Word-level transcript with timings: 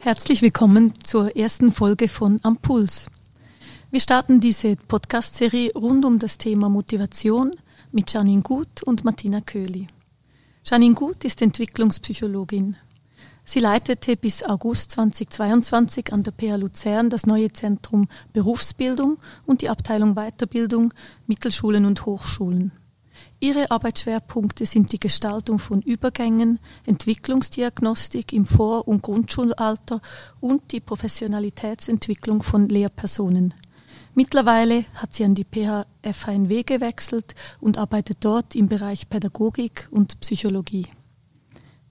Herzlich 0.00 0.42
willkommen 0.42 0.94
zur 1.02 1.36
ersten 1.36 1.72
Folge 1.72 2.08
von 2.08 2.38
Ampuls. 2.44 3.08
Wir 3.90 3.98
starten 4.00 4.38
diese 4.40 4.76
Podcast-Serie 4.76 5.72
rund 5.74 6.04
um 6.04 6.20
das 6.20 6.38
Thema 6.38 6.68
Motivation 6.68 7.50
mit 7.90 8.12
Janine 8.12 8.42
Gut 8.42 8.84
und 8.84 9.04
Martina 9.04 9.40
Köhli. 9.40 9.88
Janine 10.64 10.94
Gut 10.94 11.24
ist 11.24 11.42
Entwicklungspsychologin. 11.42 12.76
Sie 13.44 13.58
leitete 13.58 14.16
bis 14.16 14.44
August 14.44 14.92
2022 14.92 16.12
an 16.12 16.22
der 16.22 16.32
PH 16.32 16.56
Luzern 16.58 17.10
das 17.10 17.26
neue 17.26 17.52
Zentrum 17.52 18.06
Berufsbildung 18.32 19.18
und 19.46 19.62
die 19.62 19.68
Abteilung 19.68 20.14
Weiterbildung, 20.14 20.94
Mittelschulen 21.26 21.84
und 21.84 22.06
Hochschulen. 22.06 22.70
Ihre 23.40 23.70
Arbeitsschwerpunkte 23.70 24.66
sind 24.66 24.90
die 24.92 24.98
Gestaltung 24.98 25.60
von 25.60 25.80
Übergängen, 25.80 26.58
Entwicklungsdiagnostik 26.86 28.32
im 28.32 28.44
Vor- 28.44 28.88
und 28.88 29.02
Grundschulalter 29.02 30.00
und 30.40 30.72
die 30.72 30.80
Professionalitätsentwicklung 30.80 32.42
von 32.42 32.68
Lehrpersonen. 32.68 33.54
Mittlerweile 34.14 34.84
hat 34.94 35.14
sie 35.14 35.24
an 35.24 35.36
die 35.36 35.44
PH 35.44 35.86
FHNW 36.02 36.64
gewechselt 36.64 37.36
und 37.60 37.78
arbeitet 37.78 38.18
dort 38.22 38.56
im 38.56 38.68
Bereich 38.68 39.08
Pädagogik 39.08 39.86
und 39.92 40.18
Psychologie. 40.18 40.88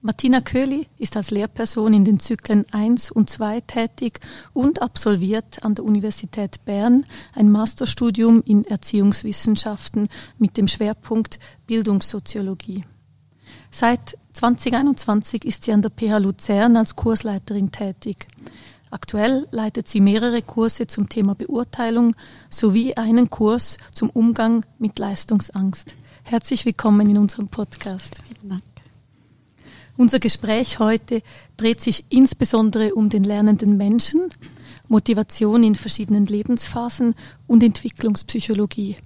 Martina 0.07 0.39
Köhli 0.39 0.87
ist 0.97 1.17
als 1.17 1.31
Lehrperson 1.31 1.93
in 1.93 2.05
den 2.05 2.17
Zyklen 2.17 2.65
1 2.71 3.11
und 3.11 3.29
2 3.29 3.59
tätig 3.59 4.21
und 4.53 4.81
absolviert 4.81 5.65
an 5.65 5.75
der 5.75 5.83
Universität 5.83 6.63
Bern 6.63 7.05
ein 7.35 7.51
Masterstudium 7.51 8.41
in 8.45 8.63
Erziehungswissenschaften 8.63 10.07
mit 10.37 10.55
dem 10.55 10.69
Schwerpunkt 10.69 11.39
Bildungssoziologie. 11.65 12.85
Seit 13.69 14.17
2021 14.31 15.43
ist 15.43 15.65
sie 15.65 15.73
an 15.73 15.81
der 15.81 15.91
PH 15.91 16.19
Luzern 16.19 16.77
als 16.77 16.95
Kursleiterin 16.95 17.73
tätig. 17.73 18.29
Aktuell 18.89 19.45
leitet 19.51 19.89
sie 19.89 19.99
mehrere 19.99 20.41
Kurse 20.41 20.87
zum 20.87 21.09
Thema 21.09 21.35
Beurteilung 21.35 22.15
sowie 22.49 22.93
einen 22.93 23.29
Kurs 23.29 23.77
zum 23.91 24.09
Umgang 24.09 24.65
mit 24.79 24.99
Leistungsangst. 24.99 25.93
Herzlich 26.23 26.63
willkommen 26.63 27.09
in 27.09 27.17
unserem 27.17 27.47
Podcast. 27.47 28.21
Vielen 28.25 28.51
Dank. 28.51 28.76
Unser 29.97 30.19
Gespräch 30.19 30.77
heute 30.77 31.23
dreht 31.57 31.81
sich 31.81 32.05
insbesondere 32.09 32.93
um 32.93 33.09
den 33.09 33.23
lernenden 33.23 33.77
Menschen, 33.77 34.29
Motivation 34.87 35.63
in 35.63 35.73
verschiedenen 35.73 36.27
Lebensphasen 36.27 37.15
und 37.47 37.63
Entwicklungspsychologie. 37.63 38.97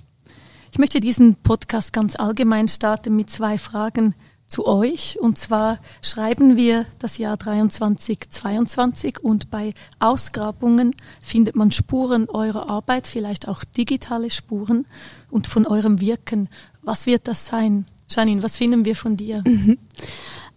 Ich 0.73 0.79
möchte 0.79 0.99
diesen 0.99 1.35
Podcast 1.35 1.93
ganz 1.93 2.17
allgemein 2.17 2.67
starten 2.67 3.15
mit 3.15 3.29
zwei 3.29 3.57
Fragen 3.57 4.15
zu 4.47 4.67
euch. 4.67 5.17
Und 5.17 5.37
zwar 5.37 5.79
schreiben 6.01 6.57
wir 6.57 6.85
das 6.99 7.17
Jahr 7.17 7.37
23, 7.37 8.29
22 8.29 9.23
und 9.23 9.49
bei 9.49 9.73
Ausgrabungen 9.99 10.93
findet 11.21 11.55
man 11.55 11.71
Spuren 11.71 12.27
eurer 12.27 12.69
Arbeit, 12.69 13.07
vielleicht 13.07 13.47
auch 13.47 13.63
digitale 13.63 14.29
Spuren 14.29 14.85
und 15.29 15.47
von 15.47 15.65
eurem 15.65 16.01
Wirken. 16.01 16.49
Was 16.81 17.05
wird 17.05 17.29
das 17.29 17.45
sein? 17.45 17.85
Janine, 18.09 18.43
was 18.43 18.57
finden 18.57 18.83
wir 18.83 18.97
von 18.97 19.15
dir? 19.15 19.41
Mhm. 19.47 19.77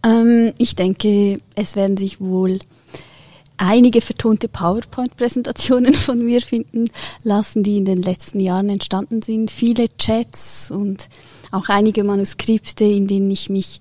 Ähm, 0.05 0.53
ich 0.57 0.75
denke, 0.75 1.39
es 1.55 1.75
werden 1.75 1.97
sich 1.97 2.21
wohl 2.21 2.59
einige 3.57 4.01
vertonte 4.01 4.47
PowerPoint-Präsentationen 4.47 5.93
von 5.93 6.23
mir 6.23 6.41
finden 6.41 6.89
lassen, 7.23 7.63
die 7.63 7.77
in 7.77 7.85
den 7.85 8.01
letzten 8.01 8.39
Jahren 8.39 8.69
entstanden 8.69 9.21
sind. 9.21 9.49
Viele 9.49 9.87
Chats 9.97 10.71
und 10.71 11.09
auch 11.51 11.69
einige 11.69 12.03
Manuskripte, 12.03 12.83
in 12.83 13.07
denen 13.07 13.31
ich 13.31 13.49
mich 13.49 13.79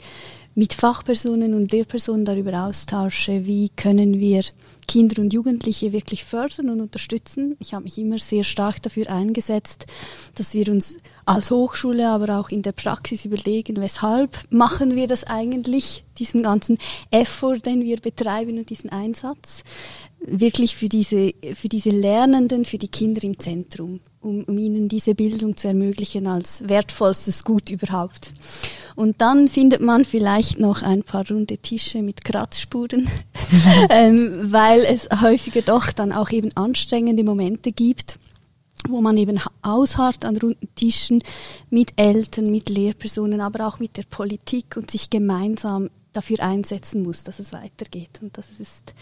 mit 0.54 0.72
Fachpersonen 0.72 1.54
und 1.54 1.72
Lehrpersonen 1.72 2.24
darüber 2.24 2.66
austausche, 2.66 3.44
wie 3.44 3.70
können 3.70 4.20
wir 4.20 4.42
Kinder 4.86 5.20
und 5.20 5.32
Jugendliche 5.32 5.92
wirklich 5.92 6.24
fördern 6.24 6.70
und 6.70 6.80
unterstützen. 6.80 7.56
Ich 7.60 7.74
habe 7.74 7.84
mich 7.84 7.98
immer 7.98 8.18
sehr 8.18 8.44
stark 8.44 8.82
dafür 8.82 9.10
eingesetzt, 9.10 9.86
dass 10.34 10.54
wir 10.54 10.68
uns 10.68 10.98
als 11.24 11.50
Hochschule, 11.50 12.08
aber 12.08 12.38
auch 12.38 12.50
in 12.50 12.62
der 12.62 12.72
Praxis 12.72 13.24
überlegen, 13.24 13.76
weshalb 13.76 14.38
machen 14.50 14.94
wir 14.94 15.06
das 15.06 15.24
eigentlich, 15.24 16.04
diesen 16.18 16.42
ganzen 16.42 16.78
Effort, 17.10 17.60
den 17.64 17.82
wir 17.82 17.96
betreiben 18.00 18.58
und 18.58 18.70
diesen 18.70 18.90
Einsatz 18.90 19.64
wirklich 20.26 20.76
für 20.76 20.88
diese, 20.88 21.32
für 21.54 21.68
diese 21.68 21.90
Lernenden, 21.90 22.64
für 22.64 22.78
die 22.78 22.88
Kinder 22.88 23.22
im 23.24 23.38
Zentrum, 23.38 24.00
um, 24.20 24.44
um 24.44 24.58
ihnen 24.58 24.88
diese 24.88 25.14
Bildung 25.14 25.56
zu 25.56 25.68
ermöglichen 25.68 26.26
als 26.26 26.66
wertvollstes 26.66 27.44
Gut 27.44 27.70
überhaupt. 27.70 28.32
Und 28.96 29.20
dann 29.20 29.48
findet 29.48 29.80
man 29.80 30.04
vielleicht 30.04 30.58
noch 30.58 30.82
ein 30.82 31.02
paar 31.02 31.28
runde 31.28 31.58
Tische 31.58 32.02
mit 32.02 32.24
Kratzspuren, 32.24 33.08
ähm, 33.90 34.38
weil 34.44 34.73
es 34.80 35.08
häufiger 35.20 35.62
doch 35.62 35.92
dann 35.92 36.12
auch 36.12 36.30
eben 36.30 36.56
anstrengende 36.56 37.24
Momente 37.24 37.72
gibt 37.72 38.18
wo 38.88 39.00
man 39.00 39.16
eben 39.16 39.40
ausharrt 39.62 40.24
an 40.24 40.36
runden 40.36 40.68
Tischen 40.74 41.22
mit 41.70 41.92
Eltern, 41.96 42.50
mit 42.50 42.68
Lehrpersonen, 42.68 43.40
aber 43.40 43.66
auch 43.66 43.78
mit 43.78 43.96
der 43.96 44.02
Politik 44.02 44.76
und 44.76 44.90
sich 44.90 45.10
gemeinsam 45.10 45.90
dafür 46.12 46.40
einsetzen 46.40 47.02
muss, 47.02 47.24
dass 47.24 47.38
es 47.38 47.52
weitergeht. 47.52 48.20
Und 48.20 48.36
das 48.36 48.48
ist 48.58 48.94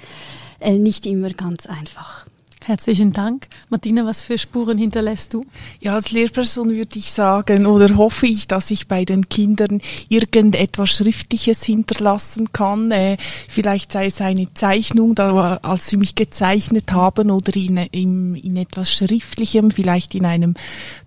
äh, 0.60 0.78
nicht 0.78 1.06
immer 1.06 1.30
ganz 1.30 1.66
einfach. 1.66 2.26
Herzlichen 2.64 3.12
Dank. 3.12 3.48
Martina, 3.70 4.04
was 4.04 4.22
für 4.22 4.38
Spuren 4.38 4.78
hinterlässt 4.78 5.34
du? 5.34 5.44
Ja, 5.80 5.94
als 5.94 6.12
Lehrperson 6.12 6.70
würde 6.70 6.96
ich 6.96 7.10
sagen 7.10 7.66
oder 7.66 7.96
hoffe 7.96 8.28
ich, 8.28 8.46
dass 8.46 8.70
ich 8.70 8.86
bei 8.86 9.04
den 9.04 9.28
Kindern 9.28 9.80
irgendetwas 10.08 10.90
Schriftliches 10.90 11.64
hinterlassen 11.64 12.52
kann. 12.52 12.92
Äh, 12.92 13.16
vielleicht 13.48 13.90
sei 13.90 14.06
es 14.06 14.20
eine 14.20 14.54
Zeichnung, 14.54 15.16
da, 15.16 15.56
als 15.56 15.88
sie 15.88 15.96
mich 15.96 16.14
gezeichnet 16.14 16.92
haben 16.92 17.32
oder 17.32 17.56
in, 17.56 17.78
in, 17.78 18.36
in 18.36 18.56
etwas 18.56 18.92
Schriftlichem, 18.92 19.72
vielleicht 19.72 20.14
in 20.14 20.24
einem 20.24 20.54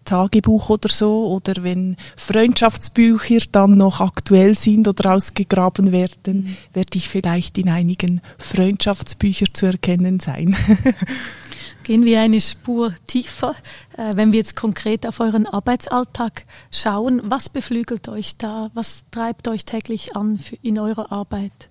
Tagebuch 0.03 0.69
oder 0.69 0.89
so 0.89 1.27
oder 1.27 1.63
wenn 1.63 1.95
Freundschaftsbücher 2.17 3.45
dann 3.53 3.77
noch 3.77 4.01
aktuell 4.01 4.55
sind 4.55 4.89
oder 4.89 5.13
ausgegraben 5.13 5.93
werden, 5.93 6.35
mhm. 6.35 6.57
werde 6.73 6.97
ich 6.97 7.07
vielleicht 7.07 7.57
in 7.57 7.69
einigen 7.69 8.19
Freundschaftsbüchern 8.37 9.53
zu 9.53 9.67
erkennen 9.67 10.19
sein. 10.19 10.53
Gehen 11.85 12.03
wir 12.03 12.19
eine 12.19 12.41
Spur 12.41 12.95
tiefer. 13.05 13.55
Äh, 13.95 14.15
wenn 14.15 14.31
wir 14.31 14.39
jetzt 14.39 14.55
konkret 14.55 15.05
auf 15.05 15.19
euren 15.19 15.45
Arbeitsalltag 15.45 16.45
schauen, 16.71 17.21
was 17.23 17.47
beflügelt 17.47 18.09
euch 18.09 18.37
da? 18.37 18.71
Was 18.73 19.05
treibt 19.11 19.47
euch 19.47 19.65
täglich 19.65 20.15
an 20.15 20.39
in 20.63 20.79
eurer 20.79 21.11
Arbeit? 21.11 21.69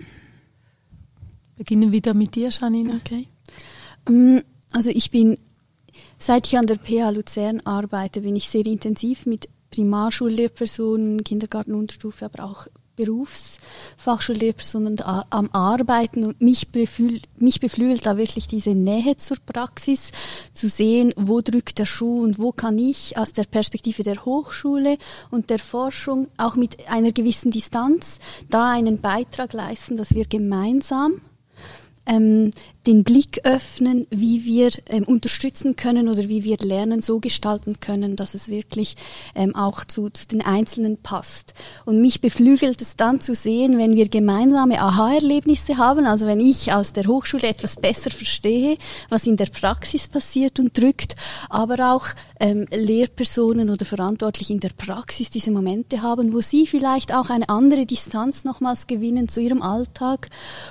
Beginnen 1.56 1.91
wieder 1.91 2.14
mit 2.14 2.36
dir, 2.36 2.50
Janine. 2.50 2.94
Okay. 2.94 3.26
Ähm, 4.08 4.44
also 4.72 4.91
ich 4.91 5.10
bin 5.10 5.36
Seit 6.19 6.46
ich 6.46 6.58
an 6.58 6.66
der 6.66 6.78
PH 6.78 7.10
Luzern 7.10 7.60
arbeite, 7.64 8.22
bin 8.22 8.36
ich 8.36 8.48
sehr 8.48 8.66
intensiv 8.66 9.26
mit 9.26 9.48
Primarschullehrpersonen, 9.70 11.25
Kindergartenunterstufe, 11.25 12.25
aber 12.25 12.44
auch 12.44 12.66
Berufsfachschullehrpersonen 12.97 15.00
am 15.03 15.50
Arbeiten 15.53 16.25
und 16.25 16.41
mich, 16.41 16.69
befühl, 16.69 17.21
mich 17.37 17.60
beflügelt 17.60 18.06
da 18.06 18.16
wirklich 18.16 18.47
diese 18.47 18.71
Nähe 18.71 19.16
zur 19.16 19.37
Praxis, 19.44 20.12
zu 20.53 20.69
sehen, 20.69 21.12
wo 21.16 21.41
drückt 21.41 21.78
der 21.78 21.87
Schuh 21.87 22.22
und 22.22 22.38
wo 22.38 22.53
kann 22.53 22.78
ich 22.78 23.19
aus 23.19 23.32
der 23.32 23.44
Perspektive 23.44 24.03
der 24.03 24.25
Hochschule 24.25 24.99
und 25.31 25.50
der 25.50 25.59
Forschung 25.59 26.28
auch 26.37 26.56
mit 26.56 26.88
einer 26.88 27.12
gewissen 27.12 27.50
Distanz 27.50 28.19
da 28.50 28.71
einen 28.71 29.00
Beitrag 29.00 29.53
leisten, 29.53 29.97
dass 29.97 30.15
wir 30.15 30.25
gemeinsam 30.25 31.21
ähm, 32.06 32.50
den 32.86 33.04
Blick 33.04 33.40
öffnen, 33.44 34.06
wie 34.10 34.44
wir 34.44 34.70
ähm, 34.86 35.04
unterstützen 35.04 35.76
können 35.76 36.08
oder 36.08 36.28
wie 36.28 36.44
wir 36.44 36.58
Lernen 36.58 37.00
so 37.00 37.20
gestalten 37.20 37.80
können, 37.80 38.16
dass 38.16 38.34
es 38.34 38.48
wirklich 38.48 38.96
ähm, 39.34 39.54
auch 39.54 39.84
zu, 39.84 40.10
zu 40.10 40.26
den 40.26 40.42
Einzelnen 40.42 40.98
passt. 40.98 41.54
Und 41.84 42.00
mich 42.00 42.20
beflügelt 42.20 42.81
es 42.82 42.96
dann 42.96 43.20
zu 43.20 43.34
sehen, 43.34 43.78
wenn 43.78 43.96
wir 43.96 44.08
gemeinsame 44.08 44.81
Aha-Erlebnisse 44.81 45.78
haben, 45.78 46.06
also 46.06 46.26
wenn 46.26 46.40
ich 46.40 46.72
aus 46.72 46.92
der 46.92 47.06
Hochschule 47.06 47.48
etwas 47.48 47.76
besser 47.76 48.10
verstehe, 48.10 48.76
was 49.08 49.26
in 49.26 49.37
der 49.37 49.46
Praxis 49.46 50.08
passiert 50.08 50.60
und 50.60 50.76
drückt, 50.76 51.16
aber 51.48 51.94
auch 51.94 52.06
ähm, 52.40 52.66
Lehrpersonen 52.70 53.70
oder 53.70 53.84
Verantwortliche 53.84 54.52
in 54.52 54.60
der 54.60 54.70
Praxis 54.76 55.30
diese 55.30 55.50
Momente 55.50 56.02
haben, 56.02 56.34
wo 56.34 56.40
sie 56.40 56.66
vielleicht 56.66 57.14
auch 57.14 57.30
eine 57.30 57.48
andere 57.48 57.87
Distanz 57.87 58.44
nochmals 58.44 58.87
gewinnen 58.87 59.28
zu 59.28 59.40
ihrem 59.40 59.62
Alltag 59.62 60.28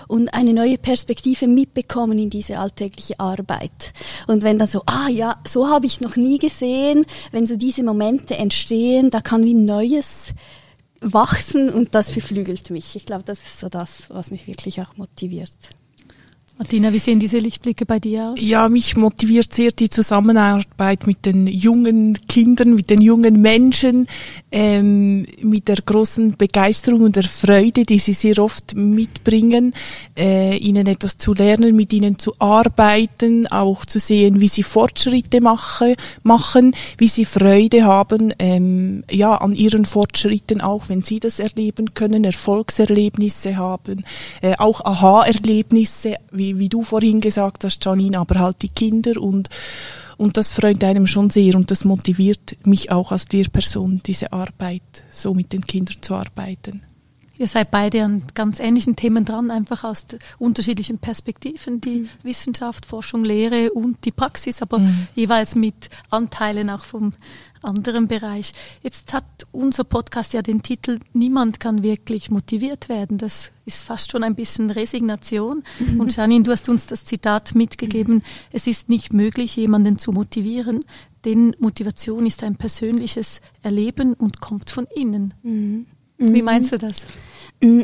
und 0.08 0.34
eine 0.34 0.54
neue 0.54 0.78
Perspektive 0.78 1.48
mitbekommen 1.48 2.03
reinkommen 2.04 2.20
in 2.20 2.30
diese 2.30 2.60
alltägliche 2.60 3.20
Arbeit. 3.20 3.94
Und 4.28 4.44
wenn 4.44 4.58
dann 4.58 4.68
so, 4.68 4.84
ah 4.86 5.10
ja, 5.10 5.38
so 5.48 5.70
habe 5.70 5.86
ich 5.86 6.02
noch 6.02 6.16
nie 6.16 6.38
gesehen, 6.38 7.06
wenn 7.32 7.48
so 7.48 7.56
diese 7.56 7.84
Momente 7.84 8.36
entstehen, 8.36 9.10
da 9.10 9.22
kann 9.22 9.44
wie 9.44 9.54
Neues 9.54 10.34
wachsen 11.02 11.70
und 11.70 11.96
das 11.96 12.12
beflügelt 12.12 12.70
mich. 12.70 12.96
Ich 12.96 13.06
glaube, 13.06 13.24
das 13.24 13.40
ist 13.40 13.60
so 13.60 13.70
das, 13.70 14.10
was 14.10 14.32
mich 14.32 14.48
wirklich 14.48 14.82
auch 14.82 14.96
motiviert. 14.98 15.58
Martina, 16.56 16.94
wie 16.94 17.00
sehen 17.00 17.20
diese 17.20 17.40
Lichtblicke 17.40 17.86
bei 17.86 18.00
dir 18.00 18.30
aus? 18.30 18.40
Ja, 18.40 18.70
mich 18.70 18.96
motiviert 18.96 19.52
sehr 19.54 19.72
die 19.72 19.90
Zusammenarbeit 19.90 21.08
mit 21.08 21.26
den 21.26 21.48
jungen 21.48 22.18
Kindern, 22.28 22.76
mit 22.76 22.92
den 22.92 23.02
jungen 23.02 23.42
Menschen, 23.42 24.08
ähm, 24.52 25.26
mit 25.42 25.68
der 25.68 25.78
großen 25.78 26.38
Begeisterung 26.38 27.02
und 27.02 27.16
der 27.16 27.24
Freude, 27.24 27.86
die 27.86 27.98
sie 27.98 28.14
sehr 28.14 28.38
oft 28.38 28.76
mitbringen, 28.76 29.74
äh, 30.16 30.56
ihnen 30.58 30.86
etwas 30.86 31.18
zu 31.18 31.34
lernen, 31.34 31.76
mit 31.76 31.92
ihnen 31.92 32.20
zu 32.20 32.36
arbeiten, 32.38 33.48
auch 33.48 33.84
zu 33.84 33.98
sehen, 33.98 34.40
wie 34.40 34.48
sie 34.48 34.64
Fortschritte 34.64 35.42
mache, 35.42 35.96
machen, 36.22 36.76
wie 37.00 37.08
sie 37.08 37.26
Freude 37.26 37.84
haben, 37.84 38.32
ähm, 38.38 39.04
ja, 39.10 39.34
an 39.36 39.56
ihren 39.56 39.86
Fortschritten, 39.86 40.62
auch 40.62 40.88
wenn 40.88 41.02
sie 41.02 41.20
das 41.20 41.40
erleben 41.40 41.96
können, 41.96 42.24
Erfolgserlebnisse 42.24 43.58
haben, 43.58 44.06
äh, 44.42 44.56
auch 44.58 44.86
Aha-Erlebnisse, 44.86 46.18
wie 46.58 46.70
du 46.70 46.84
vorhin 46.84 47.22
gesagt 47.22 47.64
hast, 47.64 47.84
Janine, 47.84 48.20
aber 48.20 48.40
halt 48.40 48.62
die 48.62 48.70
Kinder 48.70 49.22
und 49.22 49.50
und 50.16 50.38
das 50.38 50.52
freut 50.52 50.84
einem 50.84 51.08
schon 51.08 51.32
sehr 51.32 51.56
und 51.56 51.72
das 51.72 51.86
motiviert 51.86 52.56
mich 52.66 52.92
auch 52.92 53.12
als 53.12 53.28
Lehrperson, 53.30 54.02
diese 54.06 54.32
Arbeit, 54.32 55.06
so 55.10 55.34
mit 55.34 55.52
den 55.52 55.66
Kindern 55.66 56.02
zu 56.02 56.14
arbeiten. 56.14 56.82
Ihr 57.44 57.48
seid 57.48 57.72
beide 57.72 58.06
an 58.06 58.24
ganz 58.36 58.62
ähnlichen 58.62 58.96
Themen 58.96 59.26
dran, 59.26 59.52
einfach 59.52 59.84
aus 59.84 60.06
unterschiedlichen 60.40 60.98
Perspektiven, 60.98 61.82
die 61.82 62.00
mhm. 62.00 62.10
Wissenschaft, 62.24 62.86
Forschung, 62.86 63.26
Lehre 63.26 63.74
und 63.74 64.06
die 64.06 64.14
Praxis, 64.14 64.62
aber 64.62 64.80
mhm. 64.80 65.08
jeweils 65.14 65.54
mit 65.54 65.90
Anteilen 66.10 66.70
auch 66.70 66.86
vom 66.86 67.12
anderen 67.62 68.08
Bereich. 68.08 68.54
Jetzt 68.82 69.12
hat 69.12 69.26
unser 69.52 69.84
Podcast 69.84 70.32
ja 70.32 70.42
den 70.42 70.64
Titel 70.64 71.00
Niemand 71.12 71.60
kann 71.60 71.84
wirklich 71.84 72.32
motiviert 72.32 72.88
werden. 72.88 73.18
Das 73.18 73.52
ist 73.66 73.84
fast 73.84 74.14
schon 74.14 74.24
ein 74.24 74.36
bisschen 74.36 74.70
Resignation. 74.70 75.64
Mhm. 75.80 76.00
Und 76.00 76.16
Janine, 76.16 76.46
du 76.46 76.52
hast 76.52 76.70
uns 76.70 76.86
das 76.86 77.04
Zitat 77.04 77.56
mitgegeben, 77.56 78.24
es 78.54 78.68
ist 78.68 78.88
nicht 78.88 79.12
möglich, 79.12 79.58
jemanden 79.58 79.98
zu 79.98 80.14
motivieren, 80.14 80.80
denn 81.26 81.58
Motivation 81.60 82.26
ist 82.26 82.42
ein 82.42 82.56
persönliches 82.56 83.42
Erleben 83.64 84.14
und 84.14 84.40
kommt 84.40 84.70
von 84.70 84.88
innen. 84.96 85.34
Mhm. 85.44 85.88
Wie 86.18 86.40
mhm. 86.40 86.46
meinst 86.46 86.72
du 86.72 86.78
das? 86.78 87.06
Mm, 87.64 87.84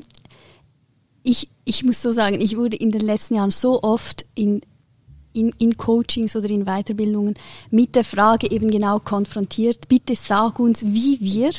ich, 1.24 1.50
ich 1.64 1.84
muss 1.84 2.02
so 2.02 2.12
sagen, 2.12 2.42
ich 2.42 2.58
wurde 2.58 2.76
in 2.76 2.92
den 2.92 3.02
letzten 3.02 3.36
Jahren 3.36 3.52
so 3.52 3.82
oft 3.82 4.26
in, 4.36 4.62
in, 5.32 5.54
in 5.58 5.78
Coachings 5.78 6.36
oder 6.36 6.50
in 6.50 6.66
Weiterbildungen 6.66 7.36
mit 7.72 7.96
der 7.96 8.04
Frage 8.04 8.52
eben 8.52 8.70
genau 8.70 9.00
konfrontiert, 9.00 9.88
bitte 9.88 10.16
sag 10.16 10.60
uns, 10.60 10.84
wie 10.84 11.20
wir, 11.22 11.52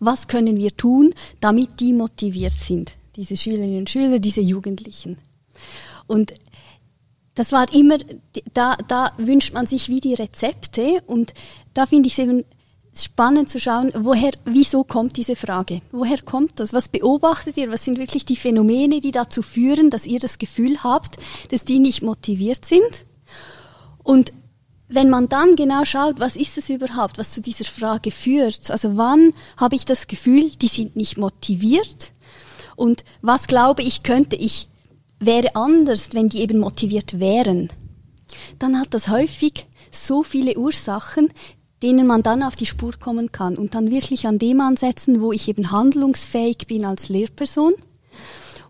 was 0.00 0.26
können 0.26 0.56
wir 0.56 0.74
tun, 0.76 1.12
damit 1.40 1.80
die 1.80 1.92
motiviert 1.92 2.58
sind, 2.58 2.96
diese 3.14 3.36
Schülerinnen 3.36 3.80
und 3.80 3.90
Schüler, 3.90 4.18
diese 4.18 4.40
Jugendlichen. 4.40 5.18
Und 6.06 6.32
das 7.34 7.52
war 7.52 7.70
immer, 7.74 7.98
da, 8.54 8.76
da 8.88 9.12
wünscht 9.18 9.52
man 9.52 9.66
sich 9.66 9.90
wie 9.90 10.00
die 10.00 10.14
Rezepte 10.14 11.02
und 11.06 11.34
da 11.74 11.84
finde 11.84 12.06
ich 12.06 12.14
es 12.14 12.18
eben 12.20 12.44
spannend 13.04 13.48
zu 13.50 13.60
schauen, 13.60 13.92
woher, 13.94 14.32
wieso 14.44 14.84
kommt 14.84 15.16
diese 15.16 15.36
Frage? 15.36 15.82
Woher 15.92 16.20
kommt 16.22 16.60
das? 16.60 16.72
Was 16.72 16.88
beobachtet 16.88 17.56
ihr? 17.56 17.70
Was 17.70 17.84
sind 17.84 17.98
wirklich 17.98 18.24
die 18.24 18.36
Phänomene, 18.36 19.00
die 19.00 19.10
dazu 19.10 19.42
führen, 19.42 19.90
dass 19.90 20.06
ihr 20.06 20.18
das 20.18 20.38
Gefühl 20.38 20.82
habt, 20.82 21.16
dass 21.50 21.64
die 21.64 21.78
nicht 21.78 22.02
motiviert 22.02 22.64
sind? 22.64 23.06
Und 24.02 24.32
wenn 24.88 25.10
man 25.10 25.28
dann 25.28 25.56
genau 25.56 25.84
schaut, 25.84 26.20
was 26.20 26.36
ist 26.36 26.58
es 26.58 26.68
überhaupt, 26.70 27.18
was 27.18 27.32
zu 27.32 27.40
dieser 27.40 27.64
Frage 27.64 28.10
führt? 28.10 28.70
Also 28.70 28.96
wann 28.96 29.32
habe 29.56 29.74
ich 29.74 29.84
das 29.84 30.06
Gefühl, 30.06 30.50
die 30.50 30.68
sind 30.68 30.96
nicht 30.96 31.18
motiviert? 31.18 32.12
Und 32.76 33.04
was 33.22 33.46
glaube 33.46 33.82
ich, 33.82 34.02
könnte 34.02 34.36
ich, 34.36 34.68
wäre 35.18 35.56
anders, 35.56 36.10
wenn 36.12 36.28
die 36.28 36.40
eben 36.40 36.58
motiviert 36.58 37.18
wären? 37.18 37.68
Dann 38.58 38.78
hat 38.78 38.94
das 38.94 39.08
häufig 39.08 39.66
so 39.90 40.22
viele 40.22 40.56
Ursachen, 40.56 41.30
denen 41.82 42.06
man 42.06 42.22
dann 42.22 42.42
auf 42.42 42.56
die 42.56 42.66
Spur 42.66 42.92
kommen 42.98 43.32
kann 43.32 43.56
und 43.56 43.74
dann 43.74 43.90
wirklich 43.90 44.26
an 44.26 44.38
dem 44.38 44.60
ansetzen, 44.60 45.20
wo 45.20 45.32
ich 45.32 45.48
eben 45.48 45.70
handlungsfähig 45.70 46.66
bin 46.66 46.84
als 46.84 47.08
Lehrperson 47.08 47.74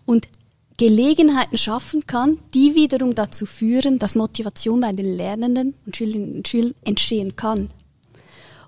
und 0.04 0.28
Gelegenheiten 0.76 1.56
schaffen 1.56 2.06
kann, 2.06 2.38
die 2.52 2.74
wiederum 2.74 3.14
dazu 3.14 3.46
führen, 3.46 3.98
dass 3.98 4.14
Motivation 4.14 4.80
bei 4.80 4.92
den 4.92 5.16
Lernenden 5.16 5.74
und 5.86 5.96
Schülerinnen 5.96 6.36
und 6.36 6.48
Schülern 6.48 6.74
entstehen 6.84 7.34
kann. 7.36 7.68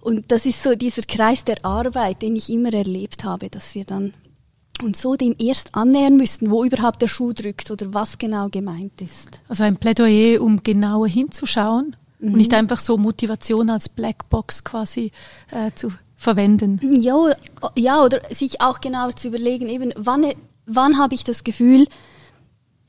Und 0.01 0.31
das 0.31 0.47
ist 0.47 0.63
so 0.63 0.75
dieser 0.75 1.03
Kreis 1.03 1.45
der 1.45 1.65
Arbeit, 1.65 2.23
den 2.23 2.37
ich 2.37 2.49
immer 2.49 2.73
erlebt 2.73 3.25
habe, 3.25 3.51
dass 3.51 3.75
wir 3.75 3.85
dann 3.85 4.15
uns 4.83 5.01
so 5.01 5.17
dem 5.17 5.35
erst 5.39 5.75
annähern 5.75 6.17
müssten, 6.17 6.51
wo 6.51 6.65
überhaupt 6.65 7.03
der 7.03 7.09
Schuh 7.09 7.33
drückt 7.33 7.71
oder 7.71 7.93
was 7.93 8.17
genau 8.17 8.49
gemeint 8.49 9.01
ist. 9.03 9.41
Also 9.49 9.65
ein 9.65 9.77
Plädoyer, 9.77 10.41
um 10.41 10.63
genauer 10.63 11.09
hinzuschauen 11.09 11.97
mhm. 12.19 12.33
und 12.33 12.39
nicht 12.39 12.55
einfach 12.55 12.81
so 12.81 12.97
Motivation 12.97 13.71
als 13.71 13.89
Blackbox 13.89 14.65
quasi 14.65 15.13
äh, 15.51 15.71
zu 15.75 15.93
verwenden. 16.17 16.81
Ja, 17.01 17.33
ja, 17.77 18.03
oder 18.03 18.21
sich 18.31 18.61
auch 18.61 18.81
genau 18.81 19.11
zu 19.13 19.29
überlegen, 19.29 19.69
eben 19.69 19.93
wann, 19.97 20.27
wann 20.67 20.99
habe 20.99 21.15
ich 21.15 21.25
das 21.25 21.45
Gefühl, 21.45 21.87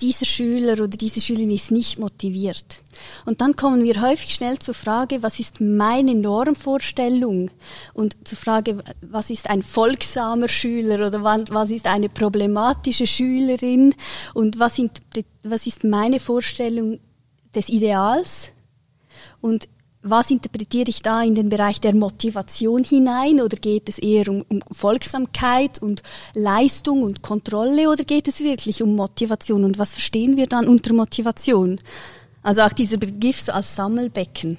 dieser 0.02 0.26
Schüler 0.26 0.74
oder 0.74 0.88
diese 0.88 1.20
Schülerin 1.20 1.52
ist 1.52 1.72
nicht 1.72 2.00
motiviert. 2.00 2.84
Und 3.26 3.42
dann 3.42 3.56
kommen 3.56 3.84
wir 3.84 4.02
häufig 4.02 4.34
schnell 4.34 4.58
zur 4.60 4.74
Frage, 4.74 5.24
was 5.24 5.40
ist 5.40 5.60
meine 5.60 6.16
Normvorstellung? 6.16 7.52
Und 7.94 8.16
zur 8.24 8.38
Frage, 8.38 8.82
was 9.02 9.30
ist 9.30 9.50
ein 9.50 9.62
folgsamer 9.62 10.48
Schüler 10.48 11.08
oder 11.08 11.24
was 11.24 11.70
ist 11.70 11.86
eine 11.86 12.10
problematische 12.10 13.08
Schülerin? 13.08 13.94
Und 14.34 14.60
was, 14.60 14.82
was 15.44 15.68
ist 15.68 15.84
meine 15.84 16.20
Vorstellung 16.20 17.00
des 17.54 17.70
Ideals? 17.70 18.52
Und 19.42 19.68
was 20.02 20.32
interpretiere 20.32 20.90
ich 20.90 21.02
da 21.02 21.22
in 21.24 21.36
den 21.36 21.50
Bereich 21.50 21.82
der 21.82 21.94
Motivation 21.94 22.84
hinein? 22.84 23.42
Oder 23.42 23.58
geht 23.58 23.90
es 23.90 24.00
eher 24.00 24.30
um, 24.30 24.44
um, 24.48 24.62
Folgsamkeit 24.72 25.82
und 25.82 26.04
Leistung 26.34 27.04
und 27.04 27.22
Kontrolle? 27.22 27.90
Oder 27.90 28.04
geht 28.06 28.28
es 28.28 28.40
wirklich 28.40 28.82
um 28.82 28.96
Motivation? 28.96 29.64
Und 29.64 29.78
was 29.78 29.92
verstehen 29.92 30.38
wir 30.38 30.48
dann 30.48 30.68
unter 30.68 30.94
Motivation? 30.94 31.80
Also 32.42 32.62
auch 32.62 32.74
dieser 32.74 32.98
Begriff 32.98 33.42
so 33.42 33.52
als 33.52 33.76
Sammelbecken. 33.76 34.58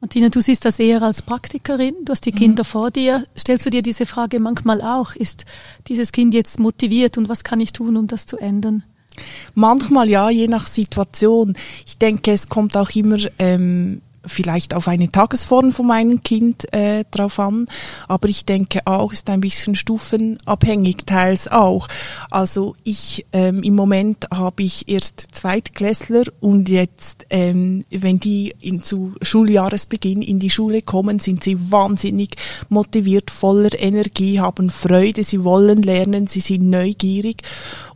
Martina, 0.00 0.30
du 0.30 0.40
siehst 0.40 0.64
das 0.64 0.78
eher 0.78 1.02
als 1.02 1.20
Praktikerin. 1.20 1.94
Du 2.06 2.12
hast 2.12 2.24
die 2.24 2.32
Kinder 2.32 2.62
mhm. 2.62 2.68
vor 2.68 2.90
dir. 2.90 3.24
Stellst 3.36 3.66
du 3.66 3.70
dir 3.70 3.82
diese 3.82 4.06
Frage 4.06 4.40
manchmal 4.40 4.80
auch? 4.80 5.14
Ist 5.14 5.44
dieses 5.88 6.12
Kind 6.12 6.32
jetzt 6.32 6.58
motiviert 6.58 7.18
und 7.18 7.28
was 7.28 7.44
kann 7.44 7.60
ich 7.60 7.74
tun, 7.74 7.98
um 7.98 8.06
das 8.06 8.24
zu 8.24 8.38
ändern? 8.38 8.82
Manchmal 9.54 10.08
ja, 10.08 10.30
je 10.30 10.48
nach 10.48 10.66
Situation. 10.66 11.54
Ich 11.86 11.98
denke, 11.98 12.32
es 12.32 12.48
kommt 12.48 12.76
auch 12.76 12.90
immer 12.90 13.18
ähm, 13.38 14.00
vielleicht 14.26 14.74
auf 14.74 14.88
eine 14.88 15.10
Tagesform 15.10 15.72
von 15.72 15.86
meinem 15.86 16.22
Kind 16.22 16.72
äh, 16.72 17.04
drauf 17.10 17.38
an, 17.38 17.66
aber 18.08 18.28
ich 18.28 18.44
denke 18.44 18.80
auch, 18.86 19.12
ist 19.12 19.30
ein 19.30 19.40
bisschen 19.40 19.74
stufenabhängig, 19.74 21.04
teils 21.06 21.48
auch. 21.48 21.88
Also 22.30 22.74
ich 22.84 23.26
ähm, 23.32 23.62
im 23.62 23.74
Moment 23.74 24.26
habe 24.32 24.62
ich 24.62 24.88
erst 24.88 25.28
Zweitklässler 25.32 26.24
und 26.40 26.68
jetzt, 26.68 27.26
ähm, 27.30 27.84
wenn 27.90 28.20
die 28.20 28.54
in, 28.60 28.82
zu 28.82 29.14
Schuljahresbeginn 29.22 30.22
in 30.22 30.38
die 30.38 30.50
Schule 30.50 30.82
kommen, 30.82 31.18
sind 31.18 31.44
sie 31.44 31.70
wahnsinnig 31.70 32.36
motiviert, 32.68 33.30
voller 33.30 33.78
Energie, 33.78 34.40
haben 34.40 34.70
Freude, 34.70 35.24
sie 35.24 35.44
wollen 35.44 35.82
lernen, 35.82 36.26
sie 36.26 36.40
sind 36.40 36.68
neugierig 36.68 37.42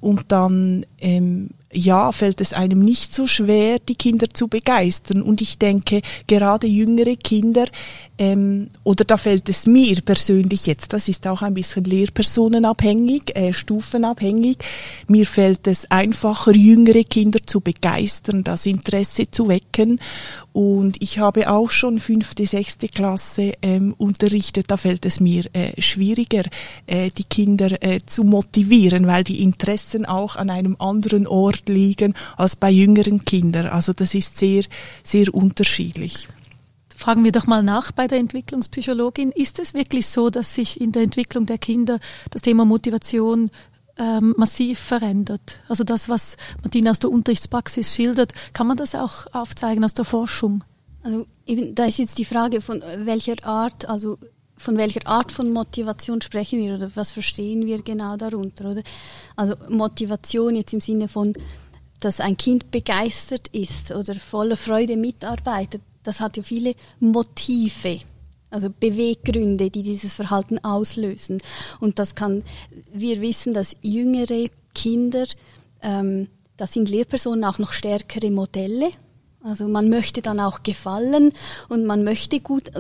und 0.01 0.25
dann 0.29 0.87
ähm, 1.01 1.51
ja, 1.75 2.13
fällt 2.13 2.41
es 2.41 2.53
einem 2.53 2.81
nicht 2.81 3.15
so 3.15 3.27
schwer, 3.27 3.79
die 3.79 3.97
Kinder 3.97 4.29
zu 4.33 4.49
begeistern. 4.49 5.23
Und 5.23 5.41
ich 5.41 5.59
denke, 5.59 6.03
gerade 6.27 6.67
jüngere 6.67 7.17
Kinder, 7.17 7.67
ähm, 8.17 8.69
oder 8.85 9.05
da 9.05 9.17
fällt 9.17 9.49
es 9.49 9.67
mir 9.67 10.01
persönlich 10.01 10.67
jetzt, 10.67 10.93
das 10.93 11.09
ist 11.09 11.27
auch 11.27 11.43
ein 11.43 11.55
bisschen 11.55 11.85
lehrpersonenabhängig, 11.85 13.35
äh, 13.35 13.53
stufenabhängig, 13.53 14.59
mir 15.09 15.27
fällt 15.27 15.67
es 15.67 15.91
einfacher, 15.91 16.53
jüngere 16.53 17.03
Kinder 17.03 17.41
zu 17.45 17.61
begeistern, 17.61 18.45
das 18.45 18.67
Interesse 18.67 19.31
zu 19.31 19.49
wecken. 19.49 20.01
Und 20.53 21.03
ich 21.03 21.19
habe 21.19 21.51
auch 21.51 21.71
schon 21.71 21.99
fünfte, 21.99 22.47
sechste 22.47 22.87
Klasse 22.87 23.55
ähm, 23.61 23.93
unterrichtet. 23.99 24.67
Da 24.71 24.77
fällt 24.77 25.05
es 25.05 25.19
mir 25.19 25.47
äh, 25.53 25.81
schwieriger, 25.83 26.45
äh, 26.87 27.11
die 27.11 27.25
Kinder 27.25 27.83
äh, 27.83 27.99
zu 28.07 28.23
motivieren, 28.23 29.09
weil 29.09 29.25
die 29.25 29.43
Interessen 29.43 30.07
auch 30.07 30.37
an 30.37 30.51
einem 30.51 30.77
anderen 30.79 31.27
Ort 31.27 31.69
liegen 31.69 32.15
als 32.37 32.55
bei 32.55 32.71
jüngeren 32.71 33.25
Kindern. 33.25 33.67
Also 33.67 33.93
das 33.93 34.15
ist 34.15 34.39
sehr, 34.39 34.63
sehr 35.03 35.35
unterschiedlich. 35.35 36.29
Fragen 36.97 37.25
wir 37.25 37.33
doch 37.33 37.47
mal 37.47 37.63
nach 37.63 37.93
bei 37.93 38.07
der 38.07 38.19
Entwicklungspsychologin. 38.19 39.33
Ist 39.33 39.59
es 39.59 39.75
wirklich 39.75 40.07
so, 40.07 40.31
dass 40.31 40.55
sich 40.55 40.81
in 40.81 40.93
der 40.93 41.03
Entwicklung 41.03 41.47
der 41.47 41.59
Kinder 41.59 41.99
das 42.31 42.43
Thema 42.43 42.65
Motivation 42.65 43.51
ähm, 43.97 44.35
massiv 44.37 44.79
verändert. 44.79 45.61
Also 45.69 45.85
das, 45.85 46.09
was 46.09 46.37
Martina 46.63 46.91
aus 46.91 46.99
der 46.99 47.11
Unterrichtspraxis 47.11 47.95
schildert, 47.95 48.33
kann 48.53 48.67
man 48.67 48.77
das 48.77 48.95
auch 48.95 49.33
aufzeigen 49.33 49.85
aus 49.85 49.95
der 49.95 50.05
Forschung? 50.05 50.65
Also 51.03 51.27
eben, 51.47 51.75
da 51.75 51.85
ist 51.85 51.99
jetzt 51.99 52.19
die 52.19 52.25
Frage 52.25 52.61
von 52.61 52.83
welcher 52.99 53.37
Art, 53.45 53.89
also 53.89 54.19
von 54.57 54.77
welcher 54.79 55.07
Art 55.07 55.33
von 55.33 55.53
Motivation 55.53 56.21
sprechen 56.21 56.61
wir 56.61 56.75
oder 56.75 56.91
was 56.95 57.11
verstehen 57.11 57.67
wir 57.67 57.83
genau 57.83 58.17
darunter, 58.17 58.71
oder? 58.71 58.83
Also 59.37 59.55
Motivation 59.69 60.57
jetzt 60.57 60.73
im 60.73 60.81
Sinne 60.81 61.09
von 61.09 61.35
dass 62.01 62.21
ein 62.21 62.37
Kind 62.37 62.71
begeistert 62.71 63.49
ist 63.49 63.91
oder 63.91 64.15
voller 64.15 64.57
Freude 64.57 64.97
mitarbeitet, 64.97 65.81
das 66.05 66.21
hat 66.21 66.37
ja 66.37 66.43
viele 66.45 66.75
Motive 67.01 68.01
also 68.55 68.71
Beweggründe, 68.71 69.69
die 69.69 69.83
dieses 69.83 70.15
Verhalten 70.15 70.63
auslösen. 70.63 71.43
Und 71.81 71.99
das 71.99 72.15
kann, 72.15 72.45
wir 72.93 73.21
wissen, 73.21 73.53
dass 73.53 73.77
jüngere 73.83 74.47
Kinder, 74.77 75.25
ähm, 75.83 76.29
da 76.57 76.69
sind 76.69 76.89
Lehrpersonen 76.89 77.45
auch 77.45 77.59
noch 77.59 77.73
stärkere 77.73 78.31
Modelle. 78.31 78.91
Also 79.43 79.67
man 79.67 79.89
möchte 79.89 80.23
dann 80.23 80.39
auch 80.39 80.63
gefallen 80.63 81.33
und 81.69 81.85
man 81.85 82.05
möchte 82.05 82.39
gut. 82.39 82.71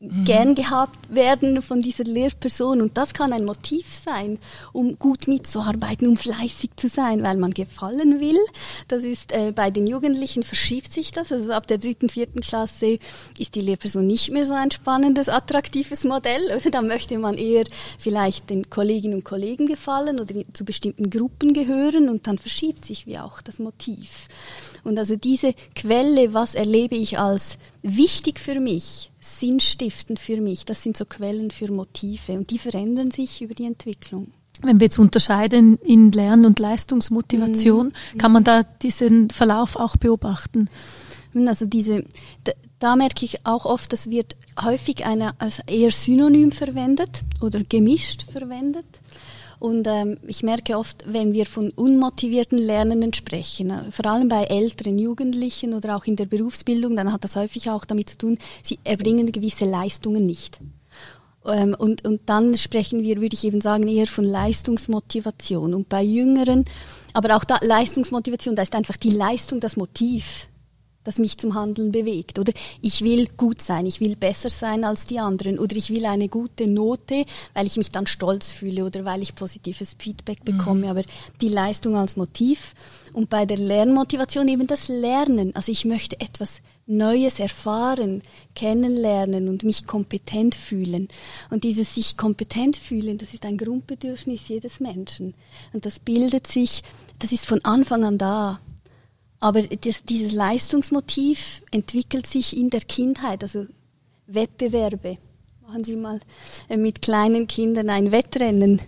Gern 0.00 0.54
gehabt 0.54 0.98
werden 1.08 1.62
von 1.62 1.80
dieser 1.80 2.04
Lehrperson. 2.04 2.82
Und 2.82 2.98
das 2.98 3.14
kann 3.14 3.32
ein 3.32 3.44
Motiv 3.44 3.94
sein, 3.94 4.38
um 4.72 4.98
gut 4.98 5.26
mitzuarbeiten, 5.26 6.06
um 6.06 6.16
fleißig 6.16 6.70
zu 6.76 6.88
sein, 6.88 7.22
weil 7.22 7.36
man 7.38 7.52
gefallen 7.52 8.20
will. 8.20 8.38
Das 8.88 9.04
ist 9.04 9.32
äh, 9.32 9.52
bei 9.52 9.70
den 9.70 9.86
Jugendlichen 9.86 10.42
verschiebt 10.42 10.92
sich 10.92 11.12
das. 11.12 11.32
Also 11.32 11.52
ab 11.52 11.66
der 11.66 11.78
dritten, 11.78 12.08
vierten 12.08 12.40
Klasse 12.40 12.98
ist 13.38 13.54
die 13.54 13.62
Lehrperson 13.62 14.06
nicht 14.06 14.30
mehr 14.30 14.44
so 14.44 14.54
ein 14.54 14.70
spannendes, 14.70 15.28
attraktives 15.28 16.04
Modell. 16.04 16.50
Also 16.50 16.68
da 16.68 16.82
möchte 16.82 17.18
man 17.18 17.38
eher 17.38 17.64
vielleicht 17.98 18.50
den 18.50 18.68
Kolleginnen 18.68 19.14
und 19.14 19.24
Kollegen 19.24 19.66
gefallen 19.66 20.20
oder 20.20 20.34
zu 20.52 20.64
bestimmten 20.64 21.08
Gruppen 21.08 21.54
gehören 21.54 22.10
und 22.10 22.26
dann 22.26 22.38
verschiebt 22.38 22.84
sich 22.84 23.06
wie 23.06 23.18
auch 23.18 23.40
das 23.40 23.58
Motiv. 23.58 24.28
Und 24.86 25.00
also 25.00 25.16
diese 25.16 25.52
Quelle, 25.74 26.32
was 26.32 26.54
erlebe 26.54 26.94
ich 26.94 27.18
als 27.18 27.58
wichtig 27.82 28.38
für 28.38 28.60
mich, 28.60 29.10
sinnstiftend 29.20 30.20
für 30.20 30.40
mich, 30.40 30.64
das 30.64 30.84
sind 30.84 30.96
so 30.96 31.04
Quellen 31.04 31.50
für 31.50 31.72
Motive 31.72 32.32
und 32.32 32.50
die 32.50 32.58
verändern 32.58 33.10
sich 33.10 33.42
über 33.42 33.54
die 33.54 33.64
Entwicklung. 33.64 34.28
Wenn 34.62 34.78
wir 34.78 34.86
jetzt 34.86 35.00
unterscheiden 35.00 35.76
in 35.78 36.12
Lern- 36.12 36.46
und 36.46 36.60
Leistungsmotivation, 36.60 37.88
mhm. 37.88 38.18
kann 38.18 38.30
man 38.30 38.44
da 38.44 38.62
diesen 38.62 39.28
Verlauf 39.30 39.74
auch 39.74 39.96
beobachten? 39.96 40.70
Also 41.34 41.66
diese, 41.66 42.04
da, 42.44 42.52
da 42.78 42.94
merke 42.94 43.24
ich 43.24 43.44
auch 43.44 43.66
oft, 43.66 43.92
das 43.92 44.08
wird 44.08 44.36
häufig 44.62 45.04
eine, 45.04 45.38
als 45.40 45.58
eher 45.66 45.90
synonym 45.90 46.52
verwendet 46.52 47.24
oder 47.40 47.60
gemischt 47.64 48.24
verwendet. 48.30 48.86
Und 49.58 49.86
ähm, 49.86 50.18
ich 50.26 50.42
merke 50.42 50.78
oft, 50.78 51.04
wenn 51.06 51.32
wir 51.32 51.46
von 51.46 51.70
unmotivierten 51.70 52.58
Lernenden 52.58 53.12
sprechen, 53.12 53.70
äh, 53.70 53.90
vor 53.90 54.06
allem 54.06 54.28
bei 54.28 54.44
älteren 54.44 54.98
Jugendlichen 54.98 55.72
oder 55.72 55.96
auch 55.96 56.04
in 56.04 56.16
der 56.16 56.26
Berufsbildung, 56.26 56.96
dann 56.96 57.12
hat 57.12 57.24
das 57.24 57.36
häufig 57.36 57.70
auch 57.70 57.84
damit 57.84 58.10
zu 58.10 58.18
tun, 58.18 58.38
sie 58.62 58.78
erbringen 58.84 59.32
gewisse 59.32 59.64
Leistungen 59.64 60.24
nicht. 60.24 60.60
Ähm, 61.46 61.74
und, 61.78 62.04
und 62.04 62.22
dann 62.26 62.54
sprechen 62.54 63.02
wir, 63.02 63.20
würde 63.20 63.34
ich 63.34 63.44
eben 63.44 63.60
sagen, 63.60 63.88
eher 63.88 64.06
von 64.06 64.24
Leistungsmotivation. 64.24 65.74
Und 65.74 65.88
bei 65.88 66.02
Jüngeren, 66.02 66.64
aber 67.12 67.36
auch 67.36 67.44
da 67.44 67.58
Leistungsmotivation, 67.62 68.56
da 68.56 68.62
ist 68.62 68.74
einfach 68.74 68.96
die 68.96 69.10
Leistung 69.10 69.60
das 69.60 69.76
Motiv 69.76 70.48
das 71.06 71.18
mich 71.18 71.38
zum 71.38 71.54
Handeln 71.54 71.92
bewegt. 71.92 72.38
Oder 72.38 72.52
ich 72.82 73.02
will 73.02 73.28
gut 73.36 73.62
sein, 73.62 73.86
ich 73.86 74.00
will 74.00 74.16
besser 74.16 74.50
sein 74.50 74.84
als 74.84 75.06
die 75.06 75.18
anderen. 75.18 75.58
Oder 75.58 75.76
ich 75.76 75.90
will 75.90 76.04
eine 76.06 76.28
gute 76.28 76.66
Note, 76.66 77.24
weil 77.54 77.66
ich 77.66 77.76
mich 77.76 77.90
dann 77.90 78.06
stolz 78.06 78.50
fühle 78.50 78.84
oder 78.84 79.04
weil 79.04 79.22
ich 79.22 79.34
positives 79.34 79.96
Feedback 79.98 80.44
bekomme. 80.44 80.82
Mhm. 80.82 80.88
Aber 80.88 81.02
die 81.40 81.48
Leistung 81.48 81.96
als 81.96 82.16
Motiv. 82.16 82.74
Und 83.12 83.30
bei 83.30 83.46
der 83.46 83.58
Lernmotivation 83.58 84.48
eben 84.48 84.66
das 84.66 84.88
Lernen. 84.88 85.54
Also 85.54 85.72
ich 85.72 85.84
möchte 85.84 86.20
etwas 86.20 86.60
Neues 86.86 87.40
erfahren, 87.40 88.22
kennenlernen 88.54 89.48
und 89.48 89.64
mich 89.64 89.86
kompetent 89.86 90.54
fühlen. 90.54 91.08
Und 91.50 91.64
dieses 91.64 91.94
sich 91.94 92.16
kompetent 92.16 92.76
fühlen, 92.76 93.18
das 93.18 93.34
ist 93.34 93.44
ein 93.44 93.58
Grundbedürfnis 93.58 94.48
jedes 94.48 94.78
Menschen. 94.80 95.34
Und 95.72 95.84
das 95.84 95.98
bildet 95.98 96.46
sich, 96.46 96.82
das 97.18 97.32
ist 97.32 97.46
von 97.46 97.64
Anfang 97.64 98.04
an 98.04 98.18
da. 98.18 98.60
Aber 99.40 99.62
das, 99.62 100.02
dieses 100.04 100.32
Leistungsmotiv 100.32 101.62
entwickelt 101.70 102.26
sich 102.26 102.56
in 102.56 102.70
der 102.70 102.80
Kindheit, 102.80 103.42
also 103.42 103.66
Wettbewerbe. 104.26 105.18
Machen 105.66 105.84
Sie 105.84 105.96
mal 105.96 106.20
äh, 106.68 106.76
mit 106.76 107.02
kleinen 107.02 107.46
Kindern 107.46 107.90
ein 107.90 108.12
Wettrennen. 108.12 108.80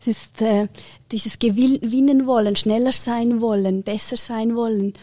Es 0.00 0.06
ist 0.06 0.42
äh, 0.42 0.68
dieses 1.10 1.38
Gewinnen 1.38 2.26
wollen, 2.26 2.56
schneller 2.56 2.92
sein 2.92 3.40
wollen, 3.40 3.82
besser 3.82 4.16
sein 4.16 4.54
wollen 4.54 4.94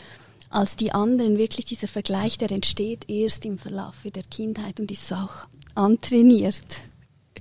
als 0.49 0.75
die 0.75 0.91
anderen. 0.91 1.37
Wirklich 1.37 1.65
dieser 1.65 1.87
Vergleich, 1.87 2.37
der 2.37 2.51
entsteht 2.51 3.09
erst 3.09 3.45
im 3.45 3.57
Verlauf 3.57 3.95
der 4.03 4.23
Kindheit 4.23 4.79
und 4.79 4.91
ist 4.91 5.11
auch 5.11 5.47
antrainiert. 5.75 6.63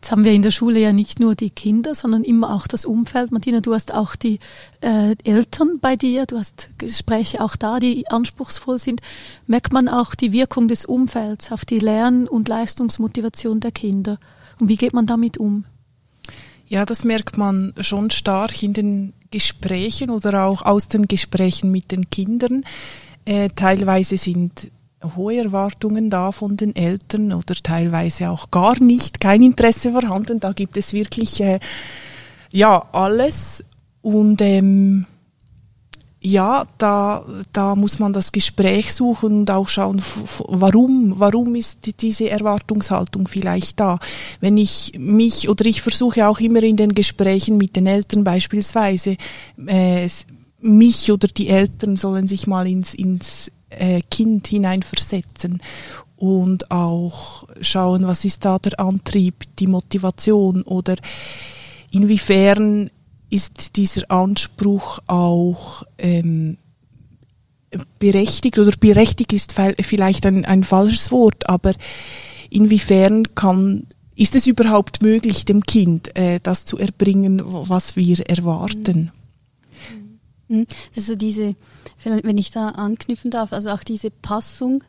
Jetzt 0.03 0.11
haben 0.11 0.25
wir 0.25 0.33
in 0.33 0.43
der 0.43 0.51
Schule 0.51 0.81
ja 0.81 0.93
nicht 0.93 1.21
nur 1.21 1.37
die 1.37 1.51
Kinder, 1.51 1.95
sondern 1.95 2.25
immer 2.25 2.53
auch 2.53 2.67
das 2.67 2.85
Umfeld. 2.85 3.31
Martina, 3.31 3.61
du 3.61 3.73
hast 3.73 3.95
auch 3.95 4.17
die 4.17 4.41
äh, 4.81 5.15
Eltern 5.23 5.79
bei 5.81 5.95
dir, 5.95 6.27
du 6.27 6.39
hast 6.39 6.71
Gespräche 6.77 7.41
auch 7.41 7.55
da, 7.55 7.79
die 7.79 8.09
anspruchsvoll 8.09 8.81
sind. 8.81 9.01
Merkt 9.47 9.73
man 9.73 9.89
auch 9.89 10.17
die 10.17 10.33
Wirkung 10.33 10.67
des 10.67 10.85
Umfelds 10.85 11.53
auf 11.53 11.65
die 11.65 11.79
Lern- 11.79 12.27
und 12.27 12.49
Leistungsmotivation 12.49 13.61
der 13.61 13.71
Kinder? 13.71 14.19
Und 14.59 14.69
wie 14.69 14.75
geht 14.75 14.93
man 14.93 15.07
damit 15.07 15.39
um? 15.39 15.67
Ja, 16.67 16.85
das 16.85 17.05
merkt 17.05 17.39
man 17.39 17.73
schon 17.79 18.11
stark 18.11 18.61
in 18.61 18.73
den 18.73 19.13
Gesprächen 19.31 20.11
oder 20.11 20.47
auch 20.47 20.63
aus 20.63 20.89
den 20.89 21.07
Gesprächen 21.07 21.71
mit 21.71 21.93
den 21.93 22.11
Kindern. 22.11 22.65
Äh, 23.25 23.51
teilweise 23.55 24.17
sind 24.17 24.73
hohe 25.17 25.37
Erwartungen 25.37 26.11
da 26.11 26.33
von 26.33 26.57
den 26.57 26.75
Eltern 26.77 27.33
oder 27.33 27.55
teilweise 27.55 28.31
auch 28.31 28.51
gar 28.51 28.81
nicht, 28.83 29.21
kein 29.21 29.43
Interesse 29.43 29.93
vorhanden. 29.93 30.41
Da 30.41 30.53
gibt 30.53 30.77
es 30.77 30.93
wirklich 30.93 31.41
äh, 31.41 31.61
ja 32.51 32.87
alles 32.93 33.65
und 34.03 34.41
ähm, 34.41 35.07
ja, 36.25 36.67
da, 36.79 37.25
da 37.53 37.75
muss 37.75 37.99
man 37.99 38.13
das 38.13 38.31
Gespräch 38.31 38.95
suchen 38.95 39.41
und 39.41 39.51
auch 39.51 39.67
schauen, 39.67 40.01
warum, 40.47 41.15
warum 41.17 41.57
ist 41.57 42.01
diese 42.01 42.31
Erwartungshaltung 42.31 43.27
vielleicht 43.27 43.81
da. 43.81 43.99
Wenn 44.41 44.57
ich 44.57 44.93
mich 44.97 45.49
oder 45.49 45.67
ich 45.67 45.83
versuche 45.83 46.29
auch 46.29 46.39
immer 46.39 46.63
in 46.63 46.77
den 46.77 46.95
Gesprächen 46.95 47.57
mit 47.57 47.75
den 47.75 47.89
Eltern 47.89 48.23
beispielsweise, 48.23 49.17
äh, 49.67 50.09
mich 50.61 51.11
oder 51.11 51.27
die 51.27 51.49
Eltern 51.49 51.97
sollen 51.97 52.29
sich 52.29 52.47
mal 52.47 52.69
ins, 52.69 52.95
ins 52.95 53.51
äh, 53.79 54.03
Kind 54.11 54.47
hineinversetzen 54.47 55.61
und 56.17 56.71
auch 56.71 57.49
schauen, 57.61 58.07
was 58.07 58.25
ist 58.25 58.45
da 58.45 58.59
der 58.59 58.79
Antrieb, 58.79 59.45
die 59.59 59.67
Motivation 59.67 60.63
oder 60.63 60.97
inwiefern 61.91 62.91
ist 63.29 63.77
dieser 63.77 64.11
Anspruch 64.11 65.01
auch 65.07 65.83
ähm, 65.99 66.59
berechtigt 67.99 68.59
oder 68.59 68.73
berechtigt 68.79 69.33
ist 69.33 69.55
vielleicht 69.81 70.27
ein, 70.27 70.45
ein 70.45 70.63
falsches 70.63 71.11
Wort, 71.11 71.49
aber 71.49 71.73
inwiefern 72.51 73.35
kann 73.35 73.87
ist 74.15 74.37
es 74.37 74.47
überhaupt 74.47 75.03
möglich, 75.03 75.45
dem 75.45 75.63
Kind 75.63 76.17
äh, 76.17 76.39
das 76.43 76.65
zu 76.65 76.79
erbringen, 76.79 77.43
was 77.45 77.97
wir 77.97 78.21
erwarten? 78.29 79.11
Mhm. 79.15 79.22
Das 80.91 80.99
ist 80.99 81.07
so 81.07 81.15
diese 81.17 81.55
wenn 82.05 82.39
ich 82.39 82.51
da 82.51 82.69
anknüpfen 82.69 83.31
darf, 83.31 83.53
also 83.53 83.71
auch 83.71 83.85
diese 83.85 84.11
Passung 84.11 84.85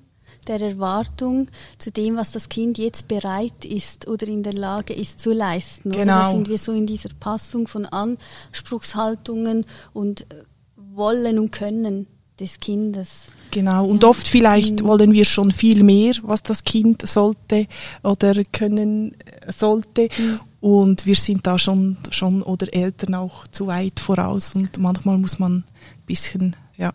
der 0.48 0.60
Erwartung 0.60 1.48
zu 1.78 1.92
dem, 1.92 2.18
was 2.18 2.32
das 2.32 2.50
Kind 2.50 2.78
jetzt 2.78 3.08
bereit 3.08 3.66
ist 3.66 4.08
oder 4.08 4.28
in 4.28 4.44
der 4.44 4.54
Lage 4.54 4.94
ist 4.94 5.20
zu 5.20 5.32
leisten. 5.32 5.92
Genau. 5.92 6.02
Oder? 6.02 6.06
Da 6.06 6.32
sind 6.32 6.50
wir 6.50 6.58
so 6.58 6.74
in 6.74 6.86
dieser 6.86 7.10
Passung 7.20 7.68
von 7.68 7.86
Anspruchshaltungen 7.86 9.66
und 9.94 10.22
äh, 10.22 10.44
Wollen 10.76 11.40
und 11.40 11.52
Können 11.52 12.08
des 12.40 12.60
Kindes. 12.60 13.28
Genau, 13.54 13.86
und 13.86 14.02
ja. 14.02 14.10
oft 14.10 14.28
vielleicht 14.28 14.82
mhm. 14.82 14.88
wollen 14.88 15.14
wir 15.14 15.26
schon 15.26 15.52
viel 15.52 15.84
mehr, 15.84 16.16
was 16.24 16.42
das 16.42 16.64
Kind 16.64 17.08
sollte 17.08 17.68
oder 18.02 18.44
können 18.52 19.14
äh, 19.14 19.52
sollte. 19.52 20.10
Mhm. 20.18 20.40
Und 20.60 21.06
wir 21.06 21.14
sind 21.14 21.46
da 21.46 21.60
schon, 21.60 21.98
schon 22.10 22.42
oder 22.42 22.74
Eltern 22.74 23.14
auch 23.14 23.46
zu 23.48 23.68
weit 23.68 24.00
voraus 24.00 24.56
und 24.56 24.80
manchmal 24.80 25.20
muss 25.20 25.38
man 25.38 25.58
ein 25.58 25.64
bisschen 26.08 26.56
ja. 26.78 26.94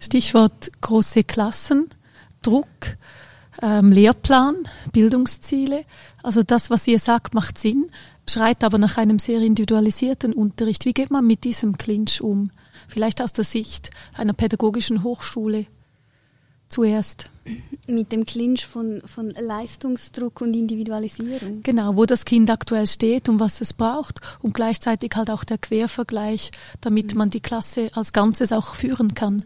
Stichwort 0.00 0.72
große 0.80 1.22
Klassen, 1.22 1.88
Druck, 2.42 2.66
ähm, 3.62 3.92
Lehrplan, 3.92 4.56
Bildungsziele. 4.90 5.84
Also 6.20 6.42
das, 6.42 6.68
was 6.68 6.88
ihr 6.88 6.98
sagt, 6.98 7.32
macht 7.32 7.58
Sinn, 7.58 7.86
schreit 8.28 8.64
aber 8.64 8.78
nach 8.78 8.96
einem 8.96 9.20
sehr 9.20 9.40
individualisierten 9.40 10.32
Unterricht. 10.32 10.84
Wie 10.84 10.94
geht 10.94 11.12
man 11.12 11.24
mit 11.24 11.44
diesem 11.44 11.78
Clinch 11.78 12.20
um? 12.20 12.50
Vielleicht 12.88 13.22
aus 13.22 13.32
der 13.32 13.44
Sicht 13.44 13.90
einer 14.14 14.32
pädagogischen 14.32 15.04
Hochschule 15.04 15.66
zuerst. 16.68 17.30
Mit 17.86 18.10
dem 18.10 18.26
Clinch 18.26 18.66
von, 18.66 19.02
von 19.06 19.30
Leistungsdruck 19.30 20.40
und 20.40 20.54
Individualisierung. 20.54 21.62
Genau, 21.62 21.96
wo 21.96 22.04
das 22.04 22.24
Kind 22.24 22.50
aktuell 22.50 22.86
steht 22.86 23.28
und 23.28 23.38
was 23.38 23.60
es 23.60 23.72
braucht 23.72 24.20
und 24.42 24.54
gleichzeitig 24.54 25.12
halt 25.14 25.30
auch 25.30 25.44
der 25.44 25.58
Quervergleich, 25.58 26.50
damit 26.80 27.12
mhm. 27.12 27.18
man 27.18 27.30
die 27.30 27.40
Klasse 27.40 27.90
als 27.94 28.12
Ganzes 28.12 28.52
auch 28.52 28.74
führen 28.74 29.14
kann. 29.14 29.42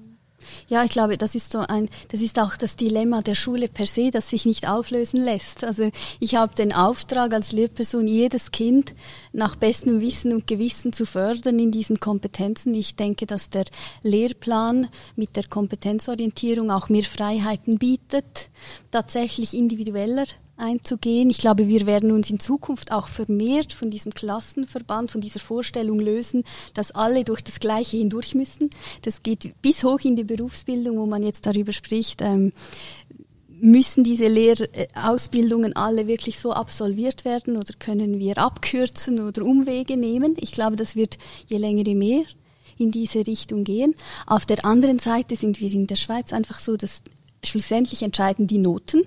Ja, 0.68 0.84
ich 0.84 0.90
glaube, 0.90 1.16
das 1.16 1.34
ist 1.34 1.52
so 1.52 1.58
ein, 1.58 1.88
das 2.08 2.22
ist 2.22 2.38
auch 2.38 2.56
das 2.56 2.76
Dilemma 2.76 3.22
der 3.22 3.34
Schule 3.34 3.68
per 3.68 3.86
se, 3.86 4.10
das 4.10 4.30
sich 4.30 4.46
nicht 4.46 4.68
auflösen 4.68 5.22
lässt. 5.22 5.64
Also 5.64 5.90
ich 6.18 6.34
habe 6.34 6.54
den 6.54 6.72
Auftrag 6.72 7.32
als 7.32 7.52
Lehrperson, 7.52 8.06
jedes 8.06 8.50
Kind 8.50 8.94
nach 9.32 9.56
bestem 9.56 10.00
Wissen 10.00 10.32
und 10.32 10.46
Gewissen 10.46 10.92
zu 10.92 11.06
fördern 11.06 11.58
in 11.58 11.70
diesen 11.70 12.00
Kompetenzen. 12.00 12.74
Ich 12.74 12.96
denke, 12.96 13.26
dass 13.26 13.50
der 13.50 13.64
Lehrplan 14.02 14.88
mit 15.16 15.36
der 15.36 15.44
Kompetenzorientierung 15.44 16.70
auch 16.70 16.88
mehr 16.88 17.04
Freiheiten 17.04 17.78
bietet, 17.78 18.50
tatsächlich 18.90 19.54
individueller 19.54 20.26
einzugehen. 20.60 21.30
Ich 21.30 21.38
glaube, 21.38 21.68
wir 21.68 21.86
werden 21.86 22.12
uns 22.12 22.30
in 22.30 22.38
Zukunft 22.38 22.92
auch 22.92 23.08
vermehrt 23.08 23.72
von 23.72 23.90
diesem 23.90 24.14
Klassenverband, 24.14 25.10
von 25.10 25.20
dieser 25.20 25.40
Vorstellung 25.40 25.98
lösen, 25.98 26.44
dass 26.74 26.92
alle 26.92 27.24
durch 27.24 27.42
das 27.42 27.60
Gleiche 27.60 27.96
hindurch 27.96 28.34
müssen. 28.34 28.70
Das 29.02 29.22
geht 29.22 29.54
bis 29.62 29.84
hoch 29.84 30.00
in 30.00 30.16
die 30.16 30.24
Berufsbildung, 30.24 30.98
wo 30.98 31.06
man 31.06 31.22
jetzt 31.22 31.46
darüber 31.46 31.72
spricht, 31.72 32.22
ähm, 32.22 32.52
müssen 33.60 34.04
diese 34.04 34.26
Lehrausbildungen 34.26 35.76
alle 35.76 36.06
wirklich 36.06 36.38
so 36.38 36.52
absolviert 36.52 37.24
werden 37.24 37.56
oder 37.56 37.74
können 37.78 38.18
wir 38.18 38.38
abkürzen 38.38 39.20
oder 39.20 39.42
Umwege 39.42 39.96
nehmen? 39.96 40.34
Ich 40.38 40.52
glaube, 40.52 40.76
das 40.76 40.96
wird 40.96 41.18
je 41.46 41.58
länger, 41.58 41.84
je 41.84 41.94
mehr 41.94 42.24
in 42.78 42.90
diese 42.90 43.26
Richtung 43.26 43.64
gehen. 43.64 43.94
Auf 44.26 44.46
der 44.46 44.64
anderen 44.64 44.98
Seite 44.98 45.36
sind 45.36 45.60
wir 45.60 45.70
in 45.70 45.86
der 45.86 45.96
Schweiz 45.96 46.32
einfach 46.32 46.58
so, 46.58 46.76
dass 46.76 47.02
schlussendlich 47.44 48.02
entscheiden 48.02 48.46
die 48.46 48.58
Noten 48.58 49.02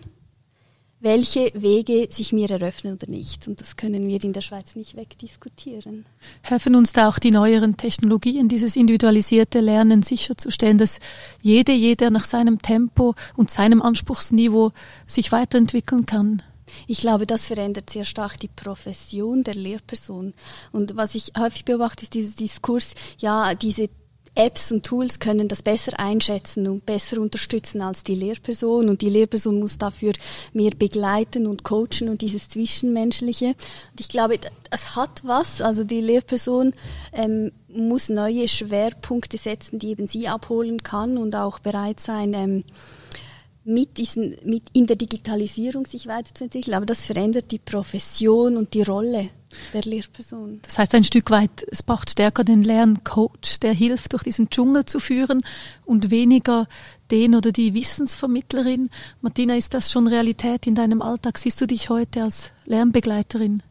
welche 1.04 1.52
Wege 1.54 2.08
sich 2.10 2.32
mir 2.32 2.50
eröffnen 2.50 2.94
oder 2.94 3.08
nicht. 3.08 3.48
Und 3.48 3.60
das 3.60 3.76
können 3.76 4.08
wir 4.08 4.24
in 4.24 4.34
der 4.34 4.42
Schweiz 4.42 4.76
nicht 4.76 4.96
wegdiskutieren. 4.96 6.06
Helfen 6.42 6.76
uns 6.76 6.94
da 6.94 7.10
auch 7.10 7.20
die 7.20 7.32
neueren 7.32 7.76
Technologien, 7.76 8.48
dieses 8.48 8.76
individualisierte 8.76 9.60
Lernen 9.60 10.02
sicherzustellen, 10.02 10.78
dass 10.78 11.00
jede, 11.42 11.74
jeder 11.74 12.10
nach 12.10 12.24
seinem 12.24 12.62
Tempo 12.62 13.16
und 13.36 13.52
seinem 13.52 13.82
Anspruchsniveau 13.82 14.72
sich 15.06 15.32
weiterentwickeln 15.32 16.06
kann? 16.06 16.42
Ich 16.88 17.00
glaube, 17.00 17.28
das 17.28 17.46
verändert 17.46 17.90
sehr 17.90 18.06
stark 18.06 18.40
die 18.40 18.48
Profession 18.48 19.44
der 19.44 19.56
Lehrperson. 19.56 20.34
Und 20.72 20.96
was 20.96 21.16
ich 21.16 21.34
häufig 21.38 21.66
beobachte, 21.66 22.04
ist 22.04 22.14
dieses 22.14 22.36
Diskurs, 22.36 22.96
ja, 23.20 23.54
diese 23.56 23.90
Apps 24.36 24.72
und 24.72 24.84
Tools 24.84 25.20
können 25.20 25.48
das 25.48 25.62
besser 25.62 26.00
einschätzen 26.00 26.68
und 26.68 26.86
besser 26.86 27.22
unterstützen 27.22 27.82
als 27.82 28.04
die 28.04 28.16
Lehrperson 28.16 28.90
und 28.90 29.02
die 29.02 29.10
Lehrperson 29.10 29.60
muss 29.60 29.78
dafür 29.78 30.14
mehr 30.54 30.72
begleiten 30.72 31.46
und 31.46 31.64
coachen 31.64 32.10
und 32.10 32.22
dieses 32.22 32.50
Zwischenmenschliche. 32.50 33.48
Und 33.48 34.00
ich 34.00 34.10
glaube, 34.10 34.40
das 34.72 34.96
hat 34.96 35.22
was. 35.24 35.62
Also 35.62 35.84
die 35.84 36.02
Lehrperson 36.02 36.74
ähm, 37.12 37.52
muss 37.68 38.10
neue 38.10 38.48
Schwerpunkte 38.48 39.38
setzen, 39.38 39.78
die 39.78 39.90
eben 39.90 40.08
sie 40.08 40.28
abholen 40.28 40.82
kann 40.82 41.18
und 41.18 41.36
auch 41.36 41.60
bereit 41.60 42.00
sein, 42.00 42.34
ähm, 42.34 42.64
mit 43.66 43.98
diesen, 43.98 44.36
mit 44.44 44.64
in 44.74 44.88
der 44.88 44.96
Digitalisierung 44.96 45.86
sich 45.86 46.08
weiterzuentwickeln. 46.08 46.76
Aber 46.76 46.86
das 46.86 47.06
verändert 47.06 47.52
die 47.52 47.60
Profession 47.60 48.58
und 48.58 48.74
die 48.74 48.82
Rolle 48.82 49.30
der 49.74 49.82
Lehrperson. 49.84 50.60
Das 50.64 50.78
heißt 50.78 50.96
ein 50.96 51.04
Stück 51.04 51.32
weit, 51.32 51.66
es 51.72 51.84
braucht 51.84 52.10
stärker 52.10 52.44
den 52.44 52.64
Lerncoach, 52.64 53.60
der 53.62 53.74
hilft, 53.74 54.14
durch 54.14 54.24
diesen 54.24 54.50
Dschungel 54.50 54.86
zu 54.86 55.00
führen 55.00 55.44
und 55.86 56.12
weniger 56.12 56.68
den 57.12 57.36
oder 57.36 57.52
die 57.52 57.74
Wissensvermittlerin. 57.74 58.90
Martina, 59.22 59.56
ist 59.56 59.74
das 59.74 59.92
schon 59.92 60.08
Realität 60.08 60.68
in 60.68 60.76
deinem 60.76 61.02
Alltag? 61.02 61.38
Siehst 61.38 61.60
du 61.62 61.68
dich 61.68 61.90
heute 61.90 62.24
als 62.24 62.52
Lernbegleiterin? 62.66 63.62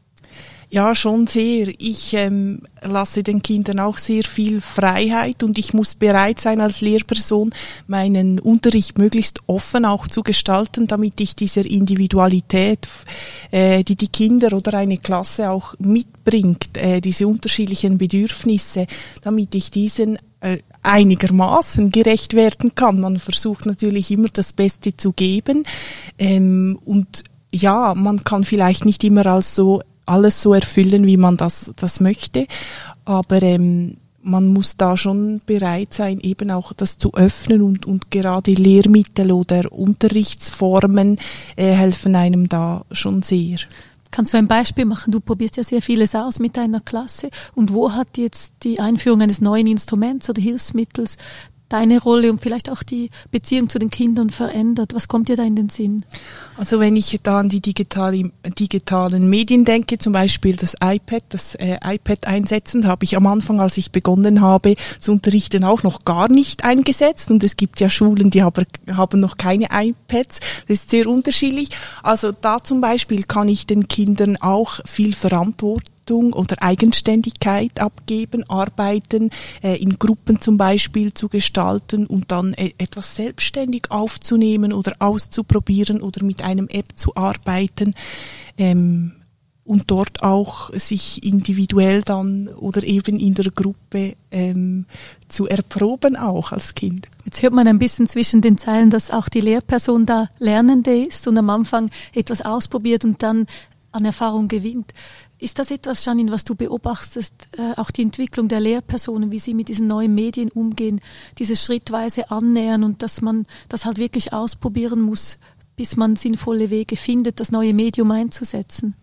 Ja, 0.75 0.95
schon 0.95 1.27
sehr. 1.27 1.69
Ich 1.77 2.15
ähm, 2.15 2.63
lasse 2.81 3.23
den 3.23 3.43
Kindern 3.43 3.79
auch 3.79 3.99
sehr 3.99 4.23
viel 4.23 4.63
Freiheit 4.63 5.43
und 5.43 5.59
ich 5.59 5.75
muss 5.75 5.95
bereit 5.95 6.41
sein 6.41 6.63
als 6.63 6.81
Lehrperson, 6.81 7.53
meinen 7.89 8.39
Unterricht 8.39 8.97
möglichst 8.97 9.41
offen 9.49 9.85
auch 9.85 10.09
zu 10.09 10.23
gestalten, 10.23 10.87
damit 10.87 11.21
ich 11.21 11.37
dieser 11.37 11.67
Individualität, 11.67 12.89
äh, 13.51 13.85
die 13.85 13.97
die 13.97 14.09
Kinder 14.09 14.57
oder 14.57 14.73
eine 14.79 14.97
Klasse 14.97 15.51
auch 15.51 15.75
mitbringt, 15.79 16.79
äh, 16.79 17.03
diese 17.03 17.29
unterschiedlichen 17.29 17.99
Bedürfnisse, 17.99 18.87
damit 19.21 19.55
ich 19.55 19.71
diesen 19.71 20.17
äh, 20.41 20.57
einigermaßen 20.83 21.91
gerecht 21.91 22.33
werden 22.33 22.75
kann. 22.75 22.99
Man 22.99 23.19
versucht 23.19 23.67
natürlich 23.67 24.11
immer 24.11 24.29
das 24.33 24.55
Beste 24.55 24.97
zu 24.97 25.13
geben 25.13 25.65
ähm, 26.19 26.79
und 26.87 27.25
ja, 27.55 27.93
man 27.95 28.25
kann 28.25 28.45
vielleicht 28.45 28.87
nicht 28.87 29.05
immer 29.05 29.27
als 29.27 29.55
so 29.55 29.83
alles 30.07 30.43
so 30.43 30.55
erfüllen, 30.55 31.07
wie 31.07 31.17
man 31.17 31.37
das, 31.37 31.73
das 31.77 32.01
möchte. 32.01 32.47
Aber 33.05 33.43
ähm, 33.43 33.97
man 34.23 34.53
muss 34.53 34.77
da 34.77 34.97
schon 34.97 35.41
bereit 35.47 35.95
sein, 35.95 36.21
eben 36.21 36.51
auch 36.51 36.73
das 36.73 36.99
zu 36.99 37.13
öffnen 37.15 37.63
und, 37.63 37.87
und 37.87 38.11
gerade 38.11 38.53
Lehrmittel 38.53 39.33
oder 39.33 39.73
Unterrichtsformen 39.73 41.19
äh, 41.57 41.73
helfen 41.73 42.15
einem 42.15 42.49
da 42.49 42.85
schon 42.93 43.23
sehr. 43.23 43.59
Kannst 44.13 44.35
du 44.35 44.37
ein 44.37 44.47
Beispiel 44.47 44.85
machen? 44.85 45.11
Du 45.11 45.21
probierst 45.21 45.57
ja 45.57 45.65
sehr 45.65 45.81
vieles 45.81 46.15
aus 46.15 46.39
mit 46.39 46.59
deiner 46.59 46.81
Klasse. 46.81 47.31
Und 47.55 47.73
wo 47.73 47.93
hat 47.93 48.19
jetzt 48.19 48.53
die 48.63 48.79
Einführung 48.79 49.23
eines 49.23 49.41
neuen 49.41 49.67
Instruments 49.67 50.29
oder 50.29 50.41
Hilfsmittels 50.41 51.17
deine 51.73 52.01
Rolle 52.01 52.31
und 52.31 52.41
vielleicht 52.41 52.71
auch 52.71 52.83
die 52.83 53.11
Beziehung 53.31 53.69
zu 53.69 53.79
den 53.79 53.91
Kindern 53.91 54.31
verändert? 54.31 54.95
Was 54.95 55.09
kommt 55.09 55.29
dir 55.29 55.37
da 55.37 55.43
in 55.43 55.57
den 55.57 55.69
Sinn? 55.69 56.05
Also 56.57 56.81
wenn 56.81 56.97
ich 56.97 57.19
da 57.23 57.39
an 57.39 57.49
die 57.49 57.61
digitale, 57.61 58.31
digitalen 58.59 59.31
Medien 59.31 59.65
denke, 59.65 59.99
zum 59.99 60.13
Beispiel 60.13 60.57
das 60.57 60.77
iPad, 60.83 61.23
das 61.31 61.55
äh, 61.55 61.79
iPad 61.83 62.27
einsetzen, 62.27 62.87
habe 62.87 63.05
ich 63.05 63.17
am 63.17 63.27
Anfang, 63.27 63.61
als 63.61 63.79
ich 63.79 63.91
begonnen 63.91 64.41
habe 64.41 64.77
zu 65.01 65.13
unterrichten, 65.13 65.65
auch 65.65 65.83
noch 65.83 66.05
gar 66.05 66.31
nicht 66.31 66.65
eingesetzt. 66.65 67.31
Und 67.31 67.43
es 67.43 67.57
gibt 67.57 67.81
ja 67.81 67.89
Schulen, 67.89 68.31
die 68.31 68.43
haben, 68.43 68.67
haben 68.95 69.21
noch 69.21 69.39
keine 69.39 69.69
iPads. 69.73 70.41
Das 70.69 70.79
ist 70.79 70.91
sehr 70.91 71.07
unterschiedlich. 71.07 71.71
Also 72.03 72.33
da 72.33 72.63
zum 72.63 72.81
Beispiel 72.81 73.23
kann 73.23 73.49
ich 73.49 73.67
den 73.67 73.89
Kindern 73.89 74.37
auch 74.37 74.81
viel 74.85 75.15
Verantwortung 75.15 75.93
Verantwortung 76.03 76.33
oder 76.33 76.63
Eigenständigkeit 76.63 77.81
abgeben, 77.81 78.45
arbeiten, 78.49 79.31
äh, 79.63 79.77
in 79.77 79.99
Gruppen 79.99 80.41
zum 80.41 80.57
Beispiel 80.57 81.15
zu 81.15 81.29
gestalten 81.29 82.07
und 82.07 82.31
dann 82.31 82.55
äh, 82.55 82.73
etwas 82.79 83.17
selbstständig 83.17 83.91
aufzunehmen 83.91 84.73
oder 84.73 84.93
auszuprobieren 84.99 86.01
oder 86.01 86.25
mit 86.25 86.43
einem 86.43 86.69
App 86.69 86.87
zu 86.95 87.15
arbeiten. 87.17 87.95
Ähm, 88.59 89.13
und 89.65 89.93
dort 89.93 90.25
auch 90.25 90.73
sich 90.75 91.23
individuell 91.23 92.03
dann 92.03 92.49
oder 92.49 92.83
eben 92.83 93.21
in 93.21 93.35
der 93.35 93.53
Gruppe 93.53 94.17
ähm, 94.33 94.87
zu 95.29 95.47
erproben 95.47 96.17
auch 96.17 96.51
als 96.51 96.75
Kind. 96.75 97.07
Jetzt 97.25 97.43
hört 97.43 97.53
man 97.53 97.69
ein 97.69 97.79
bisschen 97.79 98.09
zwischen 98.09 98.41
den 98.41 98.59
Zeilen, 98.59 98.91
dass 98.91 99.13
auch 99.13 99.29
die 99.29 99.41
Lehrperson 99.41 100.05
da 100.05 100.29
Lernende 100.41 101.05
ist 101.05 101.29
und 101.29 101.39
am 101.39 101.49
Anfang 101.49 101.91
etwas 102.13 102.43
ausprobiert 102.43 103.05
und 103.05 103.23
dann 103.23 103.47
an 103.93 104.05
Erfahrung 104.05 104.49
gewinnt. 104.49 104.93
Ist 105.43 105.59
das 105.59 105.73
etwas, 105.73 106.05
Janine, 106.05 106.31
was 106.31 106.45
du 106.45 106.55
beobachtest, 106.55 107.35
äh, 107.59 107.73
auch 107.75 107.91
die 107.91 108.03
Entwicklung 108.03 108.47
der 108.47 108.61
Lehrpersonen, 108.61 109.33
wie 109.33 109.41
sie 109.41 109.55
mit 109.55 109.67
diesen 109.67 109.89
neuen 109.89 110.15
Medien 110.15 110.53
umgehen, 110.53 111.01
dieses 111.37 111.65
schrittweise 111.65 112.31
annähern 112.31 112.85
und 112.85 113.03
dass 113.03 113.23
man 113.23 113.45
das 113.69 113.85
halt 113.85 113.99
wirklich 113.99 114.33
ausprobieren 114.33 115.01
muss, 115.01 115.39
bis 115.75 115.97
man 115.97 116.15
sinnvolle 116.15 116.71
Wege 116.71 116.97
findet, 116.97 117.41
das 117.41 117.51
neue 117.51 117.75
Medium 117.75 118.13
einzusetzen? 118.13 118.95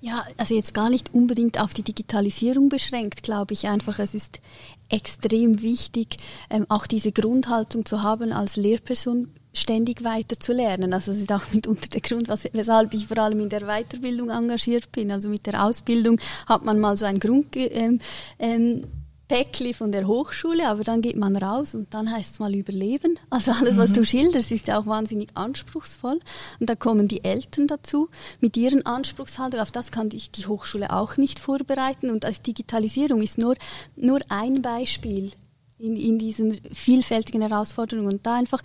Ja, 0.00 0.26
also 0.36 0.56
jetzt 0.56 0.74
gar 0.74 0.90
nicht 0.90 1.14
unbedingt 1.14 1.60
auf 1.60 1.74
die 1.74 1.84
Digitalisierung 1.84 2.68
beschränkt, 2.68 3.22
glaube 3.22 3.54
ich 3.54 3.68
einfach. 3.68 4.00
Es 4.00 4.14
ist 4.14 4.40
extrem 4.88 5.62
wichtig, 5.62 6.16
ähm, 6.50 6.66
auch 6.70 6.88
diese 6.88 7.12
Grundhaltung 7.12 7.84
zu 7.84 8.02
haben 8.02 8.32
als 8.32 8.56
Lehrperson 8.56 9.28
ständig 9.52 10.02
weiter 10.04 10.38
zu 10.38 10.52
lernen. 10.52 10.92
Also 10.92 11.12
das 11.12 11.20
ist 11.20 11.32
auch 11.32 11.52
mitunter 11.52 11.88
der 11.88 12.00
Grund, 12.00 12.28
was, 12.28 12.44
weshalb 12.52 12.94
ich 12.94 13.06
vor 13.06 13.18
allem 13.18 13.40
in 13.40 13.48
der 13.48 13.62
Weiterbildung 13.62 14.30
engagiert 14.30 14.90
bin. 14.92 15.10
Also 15.10 15.28
mit 15.28 15.46
der 15.46 15.64
Ausbildung 15.64 16.20
hat 16.46 16.64
man 16.64 16.80
mal 16.80 16.96
so 16.96 17.06
ein 17.06 17.18
Grund, 17.18 17.54
ähm, 17.56 18.00
ähm, 18.38 18.84
Päckli 19.32 19.72
von 19.72 19.92
der 19.92 20.06
Hochschule, 20.06 20.68
aber 20.68 20.84
dann 20.84 21.00
geht 21.00 21.16
man 21.16 21.36
raus 21.36 21.74
und 21.74 21.94
dann 21.94 22.12
heißt 22.12 22.34
es 22.34 22.38
mal 22.38 22.54
überleben. 22.54 23.18
Also 23.30 23.52
alles, 23.52 23.78
was 23.78 23.90
mhm. 23.90 23.94
du 23.94 24.04
schilderst, 24.04 24.52
ist 24.52 24.68
ja 24.68 24.78
auch 24.78 24.84
wahnsinnig 24.84 25.30
anspruchsvoll. 25.32 26.20
Und 26.60 26.68
da 26.68 26.74
kommen 26.74 27.08
die 27.08 27.24
Eltern 27.24 27.66
dazu 27.66 28.10
mit 28.40 28.58
ihren 28.58 28.84
Anspruchshaltungen. 28.84 29.62
Auf 29.62 29.70
das 29.70 29.90
kann 29.90 30.10
dich 30.10 30.32
die 30.32 30.46
Hochschule 30.46 30.92
auch 30.92 31.16
nicht 31.16 31.38
vorbereiten. 31.38 32.10
Und 32.10 32.26
als 32.26 32.42
Digitalisierung 32.42 33.22
ist 33.22 33.38
nur, 33.38 33.54
nur 33.96 34.20
ein 34.28 34.60
Beispiel 34.60 35.32
in, 35.78 35.96
in 35.96 36.18
diesen 36.18 36.60
vielfältigen 36.70 37.40
Herausforderungen. 37.40 38.08
Und 38.08 38.26
da 38.26 38.36
einfach 38.36 38.62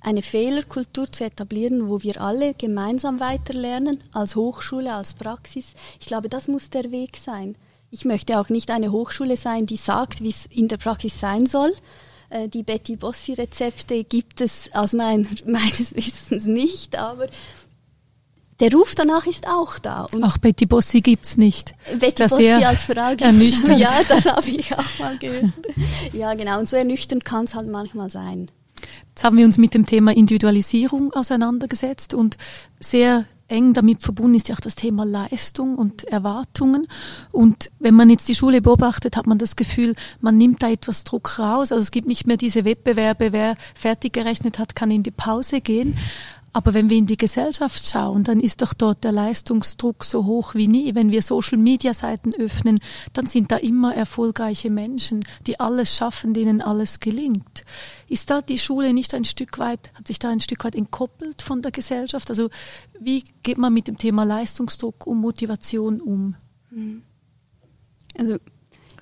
eine 0.00 0.22
Fehlerkultur 0.22 1.10
zu 1.10 1.24
etablieren, 1.24 1.88
wo 1.88 2.02
wir 2.02 2.20
alle 2.20 2.54
gemeinsam 2.54 3.20
weiterlernen, 3.20 4.02
als 4.12 4.36
Hochschule, 4.36 4.92
als 4.92 5.14
Praxis. 5.14 5.74
Ich 6.00 6.06
glaube, 6.06 6.28
das 6.28 6.48
muss 6.48 6.70
der 6.70 6.90
Weg 6.90 7.16
sein. 7.16 7.56
Ich 7.90 8.04
möchte 8.04 8.38
auch 8.38 8.48
nicht 8.48 8.70
eine 8.70 8.92
Hochschule 8.92 9.36
sein, 9.36 9.66
die 9.66 9.76
sagt, 9.76 10.22
wie 10.22 10.28
es 10.28 10.46
in 10.46 10.68
der 10.68 10.76
Praxis 10.76 11.18
sein 11.18 11.46
soll. 11.46 11.72
Äh, 12.30 12.48
die 12.48 12.62
Betty 12.62 12.96
Bossi 12.96 13.34
Rezepte 13.34 14.04
gibt 14.04 14.40
es 14.40 14.70
aus 14.72 14.92
mein, 14.92 15.28
meines 15.46 15.94
Wissens 15.94 16.46
nicht, 16.46 16.96
aber 16.96 17.26
der 18.60 18.72
Ruf 18.72 18.94
danach 18.94 19.26
ist 19.26 19.48
auch 19.48 19.78
da. 19.78 20.06
Und 20.12 20.22
auch 20.22 20.38
Betty 20.38 20.66
Bossi 20.66 21.00
gibt 21.00 21.24
es 21.24 21.36
nicht. 21.36 21.74
Betty 21.98 22.28
Bossi 22.28 22.50
als 22.50 22.84
Frau 22.84 23.14
gibt's 23.16 23.62
Ja, 23.78 24.02
das 24.06 24.24
habe 24.26 24.48
ich 24.48 24.72
auch 24.74 24.98
mal 24.98 25.18
gehört. 25.18 25.52
ja, 26.12 26.34
genau. 26.34 26.58
Und 26.58 26.68
so 26.68 26.76
ernüchternd 26.76 27.24
kann 27.24 27.44
es 27.44 27.54
halt 27.54 27.68
manchmal 27.68 28.10
sein. 28.10 28.50
Jetzt 29.10 29.24
haben 29.24 29.36
wir 29.36 29.44
uns 29.44 29.58
mit 29.58 29.74
dem 29.74 29.86
Thema 29.86 30.16
Individualisierung 30.16 31.12
auseinandergesetzt 31.12 32.14
und 32.14 32.36
sehr 32.78 33.26
eng 33.50 33.72
damit 33.72 34.02
verbunden 34.02 34.36
ist 34.36 34.48
ja 34.48 34.54
auch 34.54 34.60
das 34.60 34.76
Thema 34.76 35.04
Leistung 35.04 35.76
und 35.76 36.04
Erwartungen. 36.04 36.86
Und 37.32 37.70
wenn 37.80 37.94
man 37.94 38.08
jetzt 38.08 38.28
die 38.28 38.34
Schule 38.34 38.62
beobachtet, 38.62 39.16
hat 39.16 39.26
man 39.26 39.38
das 39.38 39.56
Gefühl, 39.56 39.94
man 40.20 40.38
nimmt 40.38 40.62
da 40.62 40.70
etwas 40.70 41.04
Druck 41.04 41.38
raus. 41.38 41.72
Also 41.72 41.82
es 41.82 41.90
gibt 41.90 42.06
nicht 42.06 42.26
mehr 42.26 42.36
diese 42.36 42.64
Wettbewerbe, 42.64 43.32
wer 43.32 43.56
fertig 43.74 44.12
gerechnet 44.12 44.58
hat, 44.58 44.76
kann 44.76 44.90
in 44.90 45.02
die 45.02 45.10
Pause 45.10 45.60
gehen. 45.60 45.96
Aber 46.52 46.74
wenn 46.74 46.90
wir 46.90 46.96
in 46.96 47.06
die 47.06 47.16
Gesellschaft 47.16 47.86
schauen, 47.86 48.24
dann 48.24 48.40
ist 48.40 48.60
doch 48.60 48.74
dort 48.74 49.04
der 49.04 49.12
Leistungsdruck 49.12 50.04
so 50.04 50.24
hoch 50.24 50.54
wie 50.54 50.66
nie. 50.66 50.94
Wenn 50.96 51.12
wir 51.12 51.22
Social-Media-Seiten 51.22 52.34
öffnen, 52.34 52.80
dann 53.12 53.26
sind 53.26 53.52
da 53.52 53.56
immer 53.56 53.94
erfolgreiche 53.94 54.68
Menschen, 54.68 55.20
die 55.46 55.60
alles 55.60 55.94
schaffen, 55.94 56.34
denen 56.34 56.60
alles 56.60 56.98
gelingt. 56.98 57.64
Ist 58.08 58.30
da 58.30 58.42
die 58.42 58.58
Schule 58.58 58.92
nicht 58.92 59.14
ein 59.14 59.24
Stück 59.24 59.60
weit, 59.60 59.92
hat 59.94 60.08
sich 60.08 60.18
da 60.18 60.30
ein 60.30 60.40
Stück 60.40 60.64
weit 60.64 60.74
entkoppelt 60.74 61.40
von 61.40 61.62
der 61.62 61.70
Gesellschaft? 61.70 62.30
Also 62.30 62.50
wie 62.98 63.22
geht 63.44 63.58
man 63.58 63.72
mit 63.72 63.86
dem 63.86 63.96
Thema 63.96 64.24
Leistungsdruck 64.24 65.06
und 65.06 65.18
Motivation 65.18 66.00
um? 66.00 66.34
Also 68.18 68.38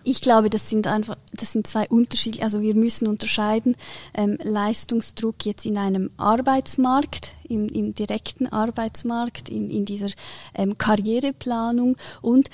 ich 0.04 0.20
glaube, 0.20 0.50
das 0.50 0.70
sind 0.70 0.86
einfach, 0.86 1.16
das 1.32 1.52
sind 1.52 1.66
zwei 1.66 1.88
Unterschiede. 1.88 2.42
Also 2.42 2.60
wir 2.60 2.74
müssen 2.74 3.06
unterscheiden 3.06 3.76
ähm, 4.14 4.38
Leistungsdruck 4.42 5.44
jetzt 5.44 5.66
in 5.66 5.76
einem 5.76 6.10
Arbeitsmarkt, 6.16 7.34
im, 7.48 7.68
im 7.68 7.94
direkten 7.94 8.46
Arbeitsmarkt, 8.46 9.48
in, 9.48 9.70
in 9.70 9.84
dieser 9.84 10.08
ähm, 10.54 10.78
Karriereplanung 10.78 11.96
und 12.22 12.48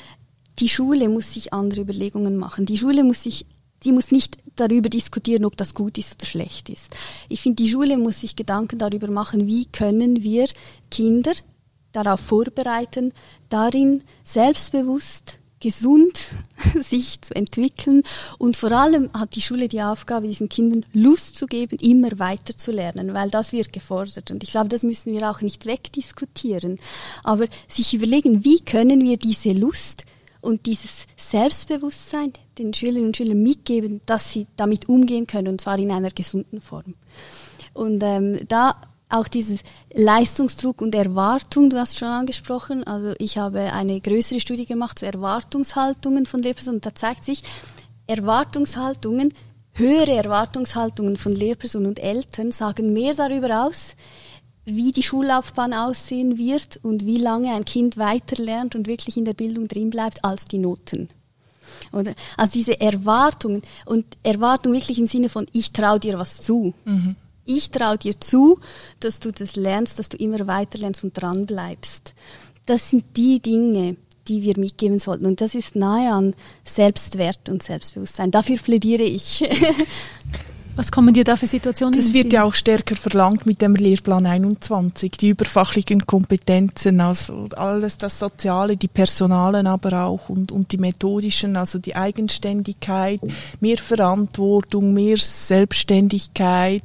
die 0.60 0.68
Schule 0.68 1.08
muss 1.08 1.34
sich 1.34 1.52
andere 1.52 1.80
Überlegungen 1.80 2.36
machen. 2.36 2.64
Die 2.64 2.78
Schule 2.78 3.02
muss 3.04 3.22
sich 3.22 3.46
die 3.84 3.92
muss 3.92 4.12
nicht 4.12 4.38
darüber 4.56 4.88
diskutieren, 4.88 5.44
ob 5.44 5.58
das 5.58 5.74
gut 5.74 5.98
ist 5.98 6.14
oder 6.14 6.26
schlecht 6.26 6.70
ist. 6.70 6.96
Ich 7.28 7.42
finde, 7.42 7.62
die 7.62 7.68
Schule 7.68 7.98
muss 7.98 8.20
sich 8.20 8.34
Gedanken 8.34 8.78
darüber 8.78 9.10
machen, 9.10 9.46
wie 9.46 9.66
können 9.66 10.22
wir 10.22 10.46
Kinder 10.90 11.32
darauf 11.92 12.20
vorbereiten, 12.20 13.12
darin 13.48 14.02
selbstbewusst 14.24 15.38
gesund 15.64 16.28
sich 16.78 17.22
zu 17.22 17.34
entwickeln. 17.34 18.02
Und 18.38 18.56
vor 18.56 18.70
allem 18.70 19.08
hat 19.14 19.34
die 19.34 19.40
Schule 19.40 19.66
die 19.66 19.80
Aufgabe, 19.80 20.28
diesen 20.28 20.50
Kindern 20.50 20.84
Lust 20.92 21.36
zu 21.36 21.46
geben, 21.46 21.78
immer 21.80 22.18
weiter 22.18 22.54
zu 22.54 22.70
lernen, 22.70 23.14
weil 23.14 23.30
das 23.30 23.52
wird 23.52 23.72
gefordert. 23.72 24.30
Und 24.30 24.42
ich 24.42 24.50
glaube, 24.50 24.68
das 24.68 24.82
müssen 24.82 25.14
wir 25.14 25.30
auch 25.30 25.40
nicht 25.40 25.64
wegdiskutieren. 25.64 26.78
Aber 27.22 27.46
sich 27.66 27.94
überlegen, 27.94 28.44
wie 28.44 28.60
können 28.60 29.02
wir 29.02 29.16
diese 29.16 29.52
Lust 29.52 30.04
und 30.42 30.66
dieses 30.66 31.06
Selbstbewusstsein 31.16 32.34
den 32.58 32.74
Schülerinnen 32.74 33.06
und 33.06 33.16
Schülern 33.16 33.42
mitgeben, 33.42 34.02
dass 34.04 34.30
sie 34.30 34.46
damit 34.56 34.90
umgehen 34.90 35.26
können, 35.26 35.48
und 35.48 35.62
zwar 35.62 35.78
in 35.78 35.90
einer 35.90 36.10
gesunden 36.10 36.60
Form. 36.60 36.94
Und 37.72 38.02
ähm, 38.02 38.40
da 38.48 38.76
auch 39.14 39.28
dieses 39.28 39.60
Leistungsdruck 39.92 40.82
und 40.82 40.94
Erwartung, 40.94 41.70
du 41.70 41.78
hast 41.78 41.98
schon 41.98 42.08
angesprochen. 42.08 42.84
Also 42.84 43.14
ich 43.18 43.38
habe 43.38 43.72
eine 43.72 44.00
größere 44.00 44.40
Studie 44.40 44.66
gemacht 44.66 44.98
zu 44.98 45.06
Erwartungshaltungen 45.06 46.26
von 46.26 46.42
Lehrpersonen. 46.42 46.80
Da 46.80 46.94
zeigt 46.94 47.24
sich, 47.24 47.42
Erwartungshaltungen, 48.06 49.32
höhere 49.72 50.12
Erwartungshaltungen 50.12 51.16
von 51.16 51.34
Lehrpersonen 51.34 51.88
und 51.88 52.00
Eltern 52.00 52.50
sagen 52.50 52.92
mehr 52.92 53.14
darüber 53.14 53.66
aus, 53.66 53.94
wie 54.64 54.92
die 54.92 55.02
Schullaufbahn 55.02 55.74
aussehen 55.74 56.38
wird 56.38 56.80
und 56.82 57.06
wie 57.06 57.18
lange 57.18 57.54
ein 57.54 57.64
Kind 57.64 57.96
weiterlernt 57.96 58.74
und 58.74 58.86
wirklich 58.86 59.16
in 59.16 59.24
der 59.24 59.34
Bildung 59.34 59.68
drin 59.68 59.90
bleibt, 59.90 60.24
als 60.24 60.46
die 60.46 60.58
Noten. 60.58 61.08
Oder? 61.92 62.14
Also 62.36 62.52
diese 62.54 62.80
Erwartungen 62.80 63.62
und 63.84 64.04
Erwartung 64.22 64.72
wirklich 64.72 64.98
im 64.98 65.06
Sinne 65.06 65.28
von, 65.28 65.46
ich 65.52 65.72
traue 65.72 66.00
dir 66.00 66.18
was 66.18 66.40
zu. 66.40 66.74
Mhm 66.84 67.16
ich 67.44 67.70
traue 67.70 67.98
dir 67.98 68.20
zu, 68.20 68.58
dass 69.00 69.20
du 69.20 69.32
das 69.32 69.56
lernst, 69.56 69.98
dass 69.98 70.08
du 70.08 70.16
immer 70.16 70.46
weiter 70.46 70.78
lernst 70.78 71.04
und 71.04 71.12
dran 71.14 71.46
bleibst. 71.46 72.14
Das 72.66 72.90
sind 72.90 73.04
die 73.16 73.40
Dinge, 73.40 73.96
die 74.28 74.42
wir 74.42 74.58
mitgeben 74.58 74.98
sollten. 74.98 75.26
Und 75.26 75.40
das 75.40 75.54
ist 75.54 75.76
nahe 75.76 76.12
an 76.12 76.34
Selbstwert 76.64 77.48
und 77.48 77.62
Selbstbewusstsein. 77.62 78.30
Dafür 78.30 78.56
plädiere 78.56 79.02
ich. 79.02 79.44
Was 80.76 80.90
kommen 80.90 81.14
dir 81.14 81.22
da 81.22 81.36
für 81.36 81.46
Situationen? 81.46 81.96
Das 81.96 82.12
wird 82.12 82.32
ja 82.32 82.42
auch 82.42 82.54
stärker 82.54 82.96
verlangt 82.96 83.46
mit 83.46 83.62
dem 83.62 83.76
Lehrplan 83.76 84.26
21, 84.26 85.12
die 85.12 85.28
überfachlichen 85.28 86.04
Kompetenzen, 86.04 87.00
also 87.00 87.48
alles 87.56 87.96
das 87.96 88.18
Soziale, 88.18 88.76
die 88.76 88.88
Personalen 88.88 89.68
aber 89.68 90.04
auch 90.04 90.28
und, 90.28 90.50
und 90.50 90.72
die 90.72 90.78
methodischen, 90.78 91.56
also 91.56 91.78
die 91.78 91.94
Eigenständigkeit, 91.94 93.20
mehr 93.60 93.78
Verantwortung, 93.78 94.92
mehr 94.92 95.16
Selbstständigkeit, 95.16 96.82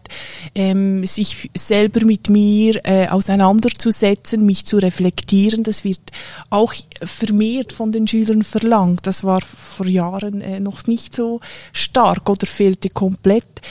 ähm, 0.54 1.04
sich 1.08 1.50
selber 1.58 2.06
mit 2.06 2.30
mir 2.30 2.80
äh, 2.84 3.08
auseinanderzusetzen, 3.08 4.46
mich 4.46 4.66
zu 4.66 4.78
reflektieren, 4.78 5.64
das 5.64 5.84
wird 5.84 6.02
auch 6.52 6.76
vermehrt 7.04 7.74
von 7.74 7.92
den 7.92 8.08
Schülern 8.08 8.44
verlangt. 8.44 9.08
Das 9.08 9.24
war 9.24 9.42
vor 9.42 9.86
Jahren 9.86 10.42
äh, 10.42 10.60
noch 10.60 10.88
nicht 10.88 11.16
so 11.16 11.40
stark 11.74 12.30
oder 12.30 12.46
fehlte 12.46 12.90
komplett. 12.90 13.62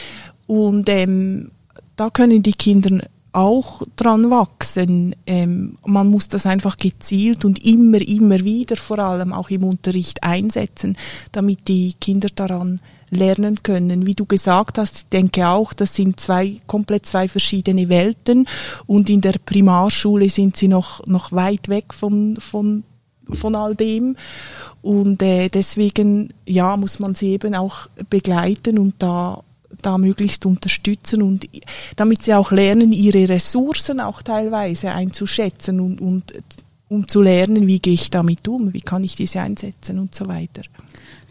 Und 0.46 0.88
ähm, 0.88 1.50
da 1.96 2.10
können 2.10 2.42
die 2.42 2.52
Kinder 2.52 3.04
auch 3.32 3.82
dran 3.96 4.30
wachsen. 4.30 5.14
Ähm, 5.26 5.78
man 5.84 6.08
muss 6.08 6.28
das 6.28 6.46
einfach 6.46 6.76
gezielt 6.76 7.44
und 7.44 7.64
immer, 7.64 8.00
immer 8.00 8.40
wieder 8.40 8.76
vor 8.76 8.98
allem 8.98 9.32
auch 9.32 9.50
im 9.50 9.64
Unterricht 9.64 10.22
einsetzen, 10.22 10.96
damit 11.32 11.68
die 11.68 11.94
Kinder 12.00 12.28
daran 12.34 12.80
lernen 13.10 13.62
können. 13.62 14.06
Wie 14.06 14.14
du 14.14 14.26
gesagt 14.26 14.78
hast, 14.78 14.96
ich 14.96 15.06
denke 15.06 15.48
auch, 15.48 15.72
das 15.72 15.94
sind 15.94 16.20
zwei 16.20 16.60
komplett 16.66 17.06
zwei 17.06 17.28
verschiedene 17.28 17.88
Welten 17.88 18.46
und 18.86 19.08
in 19.08 19.20
der 19.20 19.34
Primarschule 19.44 20.28
sind 20.28 20.56
sie 20.56 20.68
noch 20.68 21.06
noch 21.06 21.32
weit 21.32 21.68
weg 21.68 21.94
von 21.94 22.36
von 22.38 22.84
von 23.32 23.56
all 23.56 23.74
dem. 23.74 24.16
Und 24.82 25.22
äh, 25.22 25.48
deswegen 25.48 26.32
ja 26.46 26.76
muss 26.76 26.98
man 26.98 27.14
sie 27.14 27.30
eben 27.32 27.54
auch 27.54 27.88
begleiten 28.08 28.78
und 28.78 28.94
da 28.98 29.42
da 29.82 29.98
möglichst 29.98 30.46
unterstützen 30.46 31.22
und 31.22 31.48
damit 31.96 32.22
sie 32.22 32.34
auch 32.34 32.50
lernen, 32.50 32.90
ihre 32.90 33.28
Ressourcen 33.28 34.00
auch 34.00 34.22
teilweise 34.22 34.90
einzuschätzen 34.90 35.78
und, 35.80 36.00
und 36.00 36.32
um 36.88 37.06
zu 37.08 37.22
lernen, 37.22 37.66
wie 37.66 37.80
gehe 37.80 37.94
ich 37.94 38.10
damit 38.10 38.48
um, 38.48 38.72
wie 38.72 38.80
kann 38.80 39.04
ich 39.04 39.14
diese 39.14 39.40
einsetzen 39.40 39.98
und 39.98 40.14
so 40.14 40.26
weiter 40.26 40.62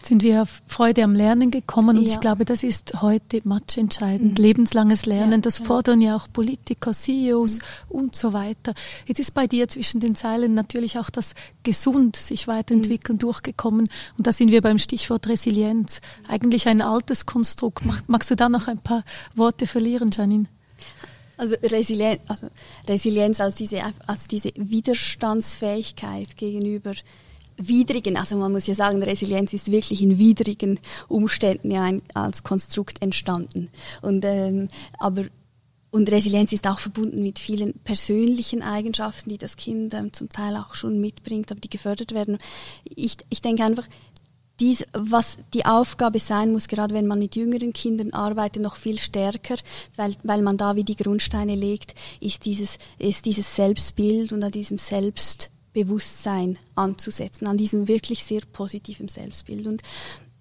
sind 0.08 0.24
wir 0.24 0.42
auf 0.42 0.62
Freude 0.68 1.04
am 1.04 1.14
Lernen 1.14 1.52
gekommen 1.52 1.98
und 1.98 2.06
ja. 2.06 2.14
ich 2.14 2.20
glaube, 2.20 2.46
das 2.46 2.64
ist 2.64 3.02
heute 3.02 3.42
matchentscheidend. 3.44 4.38
Mhm. 4.38 4.44
Lebenslanges 4.44 5.06
Lernen, 5.06 5.32
ja, 5.34 5.38
das 5.40 5.60
fordern 5.60 6.02
ja 6.02 6.16
auch 6.16 6.28
Politiker, 6.32 6.92
CEOs 6.92 7.60
mhm. 7.60 7.62
und 7.90 8.16
so 8.16 8.34
weiter. 8.34 8.74
Jetzt 9.06 9.20
ist 9.20 9.34
bei 9.34 9.48
dir 9.48 9.68
zwischen 9.68 10.00
den 10.00 10.16
Zeilen 10.16 10.54
natürlich 10.54 10.98
auch 10.98 11.10
das 11.10 11.34
gesund 11.64 12.16
sich 12.16 12.48
weiterentwickeln 12.48 13.16
mhm. 13.16 13.20
durchgekommen 13.20 13.90
und 14.18 14.28
da 14.28 14.32
sind 14.32 14.52
wir 14.52 14.62
beim 14.62 14.80
Stichwort 14.80 15.28
Resilienz. 15.28 16.02
Eigentlich 16.28 16.68
ein 16.68 16.82
altes 16.82 17.26
Konstrukt. 17.26 17.84
Magst 18.08 18.32
du 18.32 18.36
da 18.36 18.50
noch 18.50 18.68
ein 18.68 18.80
paar 18.80 19.04
Worte 19.36 19.68
verlieren, 19.68 20.12
Janine? 20.12 20.46
Also 21.38 21.56
Resilienz, 21.62 22.20
also 22.28 22.48
Resilienz 22.88 23.40
als 23.40 23.56
diese, 23.56 23.82
als 24.08 24.28
diese 24.28 24.52
Widerstandsfähigkeit 24.56 26.36
gegenüber 26.36 26.94
widrigen, 27.58 28.18
also 28.18 28.38
man 28.38 28.52
muss 28.52 28.68
ja 28.68 28.76
sagen, 28.76 29.02
Resilienz 29.02 29.54
ist 29.54 29.72
wirklich 29.72 30.02
in 30.02 30.18
widrigen 30.18 30.80
Umständen 31.08 31.72
ja 31.72 31.84
ein, 31.84 32.02
als 32.14 32.44
Konstrukt 32.44 33.02
entstanden. 33.02 33.70
Und 34.02 34.26
ähm, 34.26 34.68
aber 35.00 35.26
und 35.90 36.12
Resilienz 36.12 36.52
ist 36.52 36.68
auch 36.68 36.80
verbunden 36.80 37.22
mit 37.22 37.40
vielen 37.40 37.74
persönlichen 37.80 38.62
Eigenschaften, 38.62 39.30
die 39.30 39.38
das 39.38 39.56
Kind 39.56 39.94
ähm, 39.94 40.12
zum 40.12 40.30
Teil 40.30 40.58
auch 40.58 40.76
schon 40.76 41.00
mitbringt, 41.00 41.50
aber 41.50 41.62
die 41.62 41.70
gefördert 41.70 42.14
werden. 42.14 42.38
Ich, 42.84 43.18
ich 43.30 43.42
denke 43.42 43.64
einfach, 43.64 43.88
dies, 44.60 44.86
was 44.94 45.38
die 45.54 45.66
Aufgabe 45.66 46.20
sein 46.20 46.52
muss, 46.52 46.68
gerade 46.68 46.94
wenn 46.94 47.08
man 47.08 47.20
mit 47.20 47.36
jüngeren 47.36 47.74
Kindern 47.74 48.12
arbeitet, 48.12 48.64
noch 48.64 48.76
viel 48.76 48.98
stärker, 48.98 49.56
weil, 49.96 50.16
weil 50.24 50.42
man 50.42 50.58
da 50.58 50.76
wie 50.76 50.84
die 50.84 50.96
Grundsteine 50.96 51.56
legt, 51.56 51.94
ist 52.20 52.46
dieses, 52.46 52.78
ist 52.98 53.26
dieses 53.26 53.56
Selbstbild 53.56 54.34
und 54.34 54.44
an 54.44 54.52
diesem 54.52 54.78
Selbst 54.78 55.52
Bewusstsein 55.74 56.58
anzusetzen, 56.74 57.46
an 57.46 57.58
diesem 57.58 57.88
wirklich 57.88 58.24
sehr 58.24 58.42
positiven 58.52 59.10
Selbstbild. 59.10 59.68
Und 59.68 59.84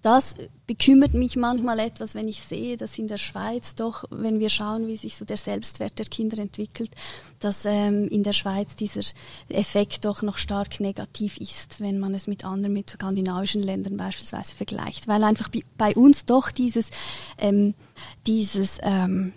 das 0.01 0.35
bekümmert 0.67 1.13
mich 1.13 1.35
manchmal 1.35 1.79
etwas, 1.79 2.13
wenn 2.13 2.27
ich 2.27 2.41
sehe, 2.41 2.77
dass 2.77 2.97
in 2.99 3.07
der 3.07 3.17
Schweiz 3.17 3.75
doch, 3.75 4.03
wenn 4.09 4.39
wir 4.39 4.49
schauen, 4.49 4.87
wie 4.87 4.95
sich 4.95 5.15
so 5.15 5.25
der 5.25 5.37
Selbstwert 5.37 5.97
der 5.97 6.05
Kinder 6.05 6.37
entwickelt, 6.39 6.91
dass 7.39 7.65
ähm, 7.65 8.07
in 8.07 8.23
der 8.23 8.33
Schweiz 8.33 8.75
dieser 8.75 9.01
Effekt 9.49 10.05
doch 10.05 10.21
noch 10.21 10.37
stark 10.37 10.79
negativ 10.79 11.37
ist, 11.37 11.79
wenn 11.79 11.99
man 11.99 12.13
es 12.13 12.27
mit 12.27 12.45
anderen, 12.45 12.73
mit 12.73 12.89
skandinavischen 12.89 13.63
Ländern 13.63 13.97
beispielsweise 13.97 14.55
vergleicht, 14.55 15.07
weil 15.07 15.23
einfach 15.23 15.49
bei 15.77 15.95
uns 15.95 16.25
doch 16.25 16.51
dieses, 16.51 16.91
ähm, 17.37 17.73
dieses 18.25 18.77
ähm, 18.83 19.33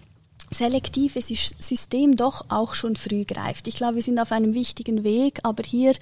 selektive 0.53 1.21
System 1.23 2.17
doch 2.17 2.45
auch 2.49 2.75
schon 2.75 2.97
früh 2.97 3.25
greift. 3.25 3.69
Ich 3.69 3.77
glaube, 3.77 3.97
wir 3.97 4.03
sind 4.03 4.19
auf 4.19 4.33
einem 4.33 4.55
wichtigen 4.55 5.05
Weg, 5.05 5.39
aber 5.45 5.63
hier 5.63 5.95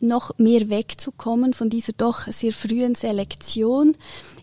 noch 0.00 0.36
mehr 0.38 0.68
wegzukommen 0.68 1.54
von 1.54 1.70
dieser 1.70 1.92
doch 1.92 2.26
sehr 2.26 2.52
frühen 2.52 2.94
Selektion 2.94 3.96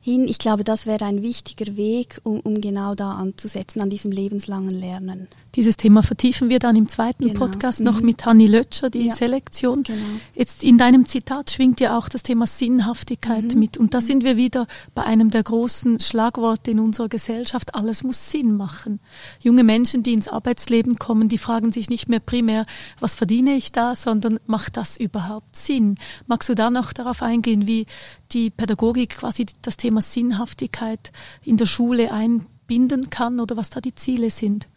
hin. 0.10 0.28
Ich 0.28 0.40
glaube, 0.40 0.64
das 0.64 0.86
wäre 0.86 1.06
ein 1.06 1.22
wichtiger 1.22 1.76
Weg, 1.76 2.20
um, 2.24 2.40
um 2.40 2.62
genau 2.62 2.96
da 2.96 3.12
anzusetzen, 3.12 3.82
an 3.82 3.90
diesem 3.90 4.12
lebenslangen 4.12 4.72
Lernen. 4.72 5.28
Dieses 5.56 5.78
Thema 5.78 6.04
vertiefen 6.04 6.50
wir 6.50 6.60
dann 6.60 6.76
im 6.76 6.88
zweiten 6.88 7.28
genau. 7.28 7.40
Podcast 7.40 7.82
noch 7.82 8.00
mhm. 8.00 8.06
mit 8.06 8.26
Hanni 8.26 8.46
Lötscher, 8.46 8.90
die 8.90 9.08
ja. 9.08 9.14
Selektion. 9.14 9.84
Genau. 9.84 10.00
Jetzt 10.36 10.64
in 10.64 10.78
deinem 10.78 11.06
Zitat 11.06 11.50
schwingt 11.50 11.80
ja 11.80 11.98
auch 11.98 12.08
das 12.08 12.24
Thema 12.24 12.46
Sinnhaftigkeit 12.46 13.56
mhm. 13.56 13.60
mit. 13.60 13.78
Und 13.78 13.94
da 13.94 14.02
sind 14.02 14.24
wir 14.24 14.38
wieder 14.38 14.68
bei 14.94 15.04
einem 15.04 15.32
der 15.32 15.44
großen 15.44 16.00
Schlagworte 16.00 16.72
in 16.72 16.80
unserer 16.80 17.10
Gesellschaft. 17.10 17.74
Alles 17.74 18.04
muss 18.04 18.30
Sinn 18.30 18.58
machen. 18.58 19.00
Junge 19.42 19.64
Menschen, 19.64 20.04
die 20.04 20.14
ins 20.14 20.28
Arbeitsleben 20.28 20.98
kommen, 20.98 21.30
die 21.30 21.40
fragen 21.40 21.72
sich 21.72 21.90
nicht 21.90 22.10
mehr 22.10 22.20
primär, 22.20 22.66
was 23.00 23.16
verdiene 23.16 23.56
ich 23.56 23.72
da, 23.72 23.96
sondern 23.96 24.40
macht 24.46 24.78
das 24.78 24.98
überhaupt 24.98 25.56
Sinn? 25.56 25.96
Magst 26.28 26.50
du 26.50 26.56
da 26.56 26.70
noch 26.70 26.94
darauf 26.94 27.24
eingehen, 27.24 27.66
wie 27.66 27.88
die 28.32 28.50
Pädagogik 28.50 29.18
quasi 29.18 29.46
das 29.62 29.78
Thema 29.78 30.02
Sinnhaftigkeit 30.02 31.12
in 31.44 31.58
der 31.58 31.66
Schule 31.66 32.12
einbinden 32.12 33.10
kann 33.10 33.40
oder 33.40 33.58
was 33.58 33.70
da 33.70 33.82
die 33.82 33.96
Ziele 33.96 34.30
sind? 34.30 34.68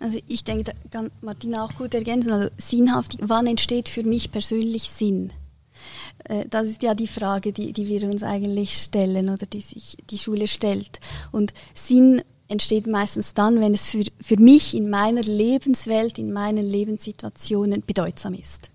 Also 0.00 0.18
ich 0.28 0.44
denke, 0.44 0.64
da 0.64 0.72
kann 0.90 1.10
Martina 1.22 1.64
auch 1.64 1.74
gut 1.74 1.94
ergänzen. 1.94 2.32
Also 2.32 2.50
sinnhaftig, 2.58 3.20
wann 3.22 3.46
entsteht 3.46 3.88
für 3.88 4.02
mich 4.02 4.32
persönlich 4.32 4.90
Sinn? 4.90 5.32
Äh, 6.24 6.44
das 6.48 6.68
ist 6.68 6.82
ja 6.82 6.94
die 6.94 7.06
Frage, 7.06 7.52
die, 7.52 7.72
die 7.72 7.88
wir 7.88 8.04
uns 8.04 8.22
eigentlich 8.22 8.76
stellen 8.76 9.28
oder 9.28 9.46
die 9.46 9.60
sich 9.60 9.96
die 10.10 10.18
Schule 10.18 10.46
stellt. 10.46 11.00
Und 11.32 11.54
Sinn 11.74 12.22
entsteht 12.48 12.86
meistens 12.86 13.34
dann, 13.34 13.60
wenn 13.60 13.74
es 13.74 13.88
für, 13.88 14.04
für 14.20 14.36
mich 14.36 14.74
in 14.74 14.90
meiner 14.90 15.22
Lebenswelt, 15.22 16.18
in 16.18 16.32
meinen 16.32 16.64
Lebenssituationen 16.64 17.82
bedeutsam 17.86 18.34
ist. 18.34 18.70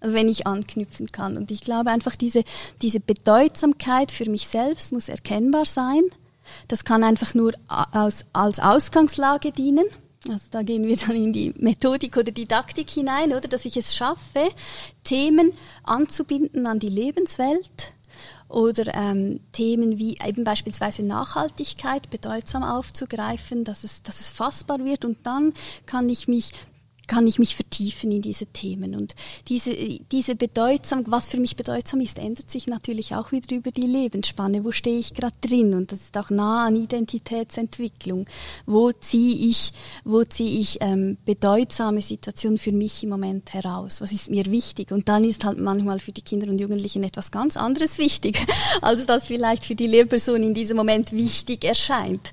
Also 0.00 0.14
wenn 0.14 0.28
ich 0.28 0.46
anknüpfen 0.46 1.12
kann. 1.12 1.36
Und 1.36 1.50
ich 1.50 1.60
glaube 1.60 1.90
einfach, 1.90 2.16
diese, 2.16 2.42
diese 2.82 3.00
Bedeutsamkeit 3.00 4.10
für 4.10 4.28
mich 4.28 4.48
selbst 4.48 4.92
muss 4.92 5.08
erkennbar 5.08 5.66
sein. 5.66 6.02
Das 6.68 6.84
kann 6.84 7.04
einfach 7.04 7.34
nur 7.34 7.52
als, 7.68 8.26
als 8.32 8.60
Ausgangslage 8.60 9.52
dienen. 9.52 9.84
Also 10.28 10.46
da 10.50 10.62
gehen 10.62 10.86
wir 10.86 10.96
dann 10.96 11.16
in 11.16 11.32
die 11.32 11.54
Methodik 11.58 12.16
oder 12.16 12.30
Didaktik 12.30 12.90
hinein, 12.90 13.32
oder 13.32 13.48
dass 13.48 13.64
ich 13.64 13.76
es 13.76 13.94
schaffe, 13.94 14.50
Themen 15.02 15.52
anzubinden 15.84 16.66
an 16.66 16.78
die 16.78 16.88
Lebenswelt 16.88 17.92
oder 18.50 18.94
ähm, 18.94 19.40
Themen 19.52 19.98
wie 19.98 20.18
eben 20.22 20.44
beispielsweise 20.44 21.02
Nachhaltigkeit 21.04 22.10
bedeutsam 22.10 22.64
aufzugreifen, 22.64 23.64
dass 23.64 23.84
es, 23.84 24.02
dass 24.02 24.20
es 24.20 24.28
fassbar 24.28 24.84
wird 24.84 25.04
und 25.04 25.18
dann 25.24 25.54
kann 25.86 26.08
ich 26.08 26.28
mich 26.28 26.52
kann 27.06 27.26
ich 27.26 27.38
mich 27.38 27.56
vertiefen 27.56 28.12
in 28.12 28.22
diese 28.22 28.46
Themen. 28.46 28.94
Und 28.94 29.14
diese, 29.48 29.74
diese 30.12 30.36
bedeutsam, 30.36 31.04
was 31.06 31.28
für 31.28 31.38
mich 31.38 31.56
bedeutsam 31.56 32.00
ist, 32.00 32.18
ändert 32.18 32.50
sich 32.50 32.66
natürlich 32.66 33.14
auch 33.14 33.32
wieder 33.32 33.56
über 33.56 33.70
die 33.70 33.82
Lebensspanne. 33.82 34.64
Wo 34.64 34.72
stehe 34.72 34.98
ich 34.98 35.14
gerade 35.14 35.36
drin? 35.40 35.74
Und 35.74 35.92
das 35.92 36.00
ist 36.00 36.16
auch 36.16 36.30
nah 36.30 36.66
an 36.66 36.76
Identitätsentwicklung. 36.76 38.26
Wo 38.66 38.92
ziehe 38.92 39.48
ich, 39.48 39.72
wo 40.04 40.24
ziehe 40.24 40.60
ich 40.60 40.78
ähm, 40.80 41.16
bedeutsame 41.24 42.00
Situationen 42.00 42.58
für 42.58 42.72
mich 42.72 43.02
im 43.02 43.10
Moment 43.10 43.52
heraus? 43.54 44.00
Was 44.00 44.12
ist 44.12 44.30
mir 44.30 44.46
wichtig? 44.46 44.92
Und 44.92 45.08
dann 45.08 45.24
ist 45.24 45.44
halt 45.44 45.58
manchmal 45.58 46.00
für 46.00 46.12
die 46.12 46.22
Kinder 46.22 46.48
und 46.48 46.60
Jugendlichen 46.60 47.02
etwas 47.02 47.30
ganz 47.30 47.56
anderes 47.56 47.98
wichtig, 47.98 48.38
als 48.82 49.06
das 49.06 49.26
vielleicht 49.26 49.64
für 49.64 49.74
die 49.74 49.86
Lehrperson 49.86 50.42
in 50.42 50.54
diesem 50.54 50.76
Moment 50.76 51.12
wichtig 51.12 51.64
erscheint. 51.64 52.32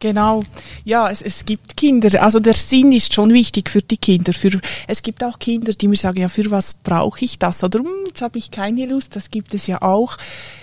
Genau. 0.00 0.42
Ja, 0.84 1.10
es, 1.10 1.20
es 1.20 1.44
gibt 1.44 1.76
Kinder. 1.76 2.22
Also 2.22 2.40
der 2.40 2.54
Sinn 2.54 2.90
ist 2.90 3.12
schon 3.12 3.34
wichtig 3.34 3.68
für 3.68 3.82
die 3.82 3.98
Kinder. 3.98 4.32
Für, 4.32 4.50
es 4.88 5.02
gibt 5.02 5.22
auch 5.22 5.38
Kinder, 5.38 5.72
die 5.74 5.88
mir 5.88 5.96
sagen, 5.96 6.20
ja, 6.20 6.28
für 6.28 6.50
was 6.50 6.72
brauche 6.72 7.22
ich 7.22 7.38
das? 7.38 7.62
Oder 7.62 7.80
hm, 7.80 8.06
jetzt 8.06 8.22
habe 8.22 8.38
ich 8.38 8.50
keine 8.50 8.86
Lust. 8.86 9.14
Das 9.14 9.30
gibt 9.30 9.52
es 9.52 9.66
ja 9.66 9.82
auch. 9.82 10.16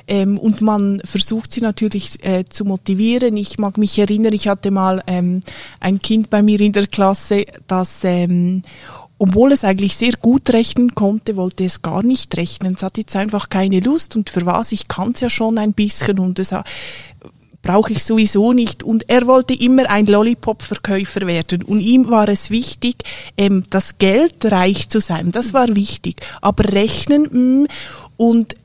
Ähm, 0.07 0.39
und 0.39 0.61
man 0.61 1.01
versucht 1.05 1.51
sie 1.51 1.61
natürlich 1.61 2.23
äh, 2.25 2.45
zu 2.49 2.65
motivieren. 2.65 3.37
Ich 3.37 3.59
mag 3.59 3.77
mich 3.77 3.99
erinnern, 3.99 4.33
ich 4.33 4.47
hatte 4.47 4.71
mal 4.71 5.03
ähm, 5.05 5.41
ein 5.79 5.99
Kind 5.99 6.31
bei 6.31 6.41
mir 6.41 6.59
in 6.59 6.73
der 6.73 6.87
Klasse, 6.87 7.45
das 7.67 8.03
ähm, 8.03 8.63
obwohl 9.19 9.51
es 9.51 9.63
eigentlich 9.63 9.97
sehr 9.97 10.13
gut 10.21 10.51
rechnen 10.51 10.93
konnte, 10.93 11.35
wollte 11.37 11.63
es 11.63 11.81
gar 11.81 12.03
nicht 12.03 12.37
rechnen. 12.37 12.75
Es 12.75 12.83
hat 12.83 12.97
jetzt 12.97 13.15
einfach 13.15 13.49
keine 13.49 13.79
Lust 13.79 14.15
und 14.15 14.29
für 14.29 14.45
was? 14.45 14.71
Ich 14.71 14.87
kann 14.87 15.11
es 15.11 15.21
ja 15.21 15.29
schon 15.29 15.57
ein 15.57 15.73
bisschen 15.73 16.19
und 16.19 16.37
es 16.37 16.53
brauche 17.67 17.91
ich 17.91 18.03
sowieso 18.03 18.53
nicht. 18.53 18.81
Und 18.81 19.09
er 19.09 19.27
wollte 19.27 19.53
immer 19.53 19.89
ein 19.89 20.05
Lollipop-Verkäufer 20.05 21.27
werden. 21.27 21.63
Und 21.63 21.81
ihm 21.81 22.09
war 22.09 22.29
es 22.29 22.49
wichtig, 22.49 23.03
ähm, 23.37 23.65
das 23.69 23.97
Geld 23.97 24.51
reich 24.51 24.89
zu 24.89 25.01
sein. 25.01 25.31
Das 25.31 25.53
war 25.53 25.75
wichtig. 25.75 26.21
Aber 26.41 26.63
rechnen 26.63 27.23
mh, 27.23 27.63
mm, 27.63 27.67
und 28.15 28.55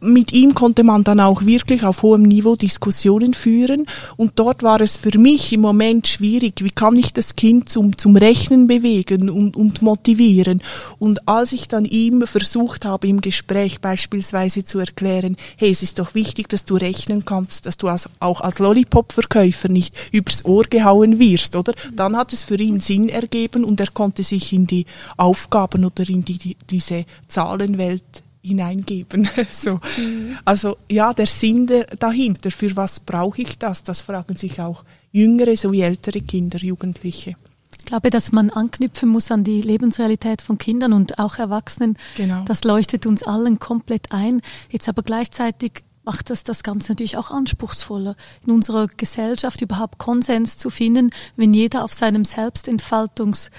mit 0.00 0.32
ihm 0.32 0.54
konnte 0.54 0.84
man 0.84 1.02
dann 1.02 1.20
auch 1.20 1.44
wirklich 1.44 1.84
auf 1.84 2.02
hohem 2.02 2.22
Niveau 2.22 2.54
Diskussionen 2.54 3.34
führen 3.34 3.86
und 4.16 4.32
dort 4.36 4.62
war 4.62 4.80
es 4.80 4.96
für 4.96 5.18
mich 5.18 5.52
im 5.52 5.60
Moment 5.60 6.06
schwierig, 6.06 6.62
wie 6.62 6.70
kann 6.70 6.96
ich 6.96 7.12
das 7.12 7.34
Kind 7.34 7.68
zum, 7.68 7.98
zum 7.98 8.16
Rechnen 8.16 8.68
bewegen 8.68 9.28
und, 9.28 9.56
und 9.56 9.82
motivieren 9.82 10.62
und 10.98 11.28
als 11.28 11.52
ich 11.52 11.66
dann 11.66 11.84
ihm 11.84 12.26
versucht 12.26 12.84
habe 12.84 13.08
im 13.08 13.20
Gespräch 13.20 13.80
beispielsweise 13.80 14.64
zu 14.64 14.78
erklären, 14.78 15.36
hey, 15.56 15.70
es 15.70 15.82
ist 15.82 15.98
doch 15.98 16.14
wichtig, 16.14 16.48
dass 16.48 16.64
du 16.64 16.76
rechnen 16.76 17.24
kannst, 17.24 17.66
dass 17.66 17.76
du 17.76 17.88
als, 17.88 18.08
auch 18.20 18.40
als 18.40 18.60
Lollipop-Verkäufer 18.60 19.68
nicht 19.68 19.94
übers 20.12 20.44
Ohr 20.44 20.64
gehauen 20.64 21.18
wirst, 21.18 21.56
oder? 21.56 21.72
Dann 21.94 22.16
hat 22.16 22.32
es 22.32 22.42
für 22.42 22.56
ihn 22.56 22.80
Sinn 22.80 23.08
ergeben 23.08 23.64
und 23.64 23.80
er 23.80 23.88
konnte 23.88 24.22
sich 24.22 24.52
in 24.52 24.66
die 24.66 24.86
Aufgaben 25.16 25.84
oder 25.84 26.08
in 26.08 26.22
die, 26.22 26.38
die 26.38 26.56
diese 26.70 27.04
Zahlenwelt 27.28 28.21
hineingeben. 28.42 29.28
so. 29.50 29.80
Mhm. 29.96 30.36
Also 30.44 30.76
ja, 30.90 31.14
der 31.14 31.26
Sinn 31.26 31.66
der, 31.66 31.84
dahinter, 31.84 32.50
für 32.50 32.74
was 32.76 33.00
brauche 33.00 33.42
ich 33.42 33.58
das? 33.58 33.84
Das 33.84 34.02
fragen 34.02 34.36
sich 34.36 34.60
auch 34.60 34.84
jüngere 35.12 35.56
sowie 35.56 35.82
ältere 35.82 36.20
Kinder, 36.20 36.58
Jugendliche. 36.58 37.36
Ich 37.78 37.86
glaube, 37.86 38.10
dass 38.10 38.32
man 38.32 38.50
anknüpfen 38.50 39.08
muss 39.08 39.30
an 39.30 39.44
die 39.44 39.60
Lebensrealität 39.60 40.40
von 40.40 40.56
Kindern 40.56 40.92
und 40.92 41.18
auch 41.18 41.38
Erwachsenen. 41.38 41.96
Genau. 42.16 42.44
Das 42.44 42.64
leuchtet 42.64 43.06
uns 43.06 43.22
allen 43.22 43.58
komplett 43.58 44.12
ein. 44.12 44.40
Jetzt 44.70 44.88
aber 44.88 45.02
gleichzeitig 45.02 45.84
macht 46.04 46.30
das 46.30 46.44
das 46.44 46.62
Ganze 46.62 46.92
natürlich 46.92 47.16
auch 47.16 47.30
anspruchsvoller, 47.30 48.16
in 48.46 48.52
unserer 48.52 48.88
Gesellschaft 48.88 49.60
überhaupt 49.60 49.98
Konsens 49.98 50.56
zu 50.58 50.70
finden, 50.70 51.10
wenn 51.36 51.54
jeder 51.54 51.84
auf 51.84 51.92
seinem 51.92 52.24
Selbstentfaltungs 52.24 53.50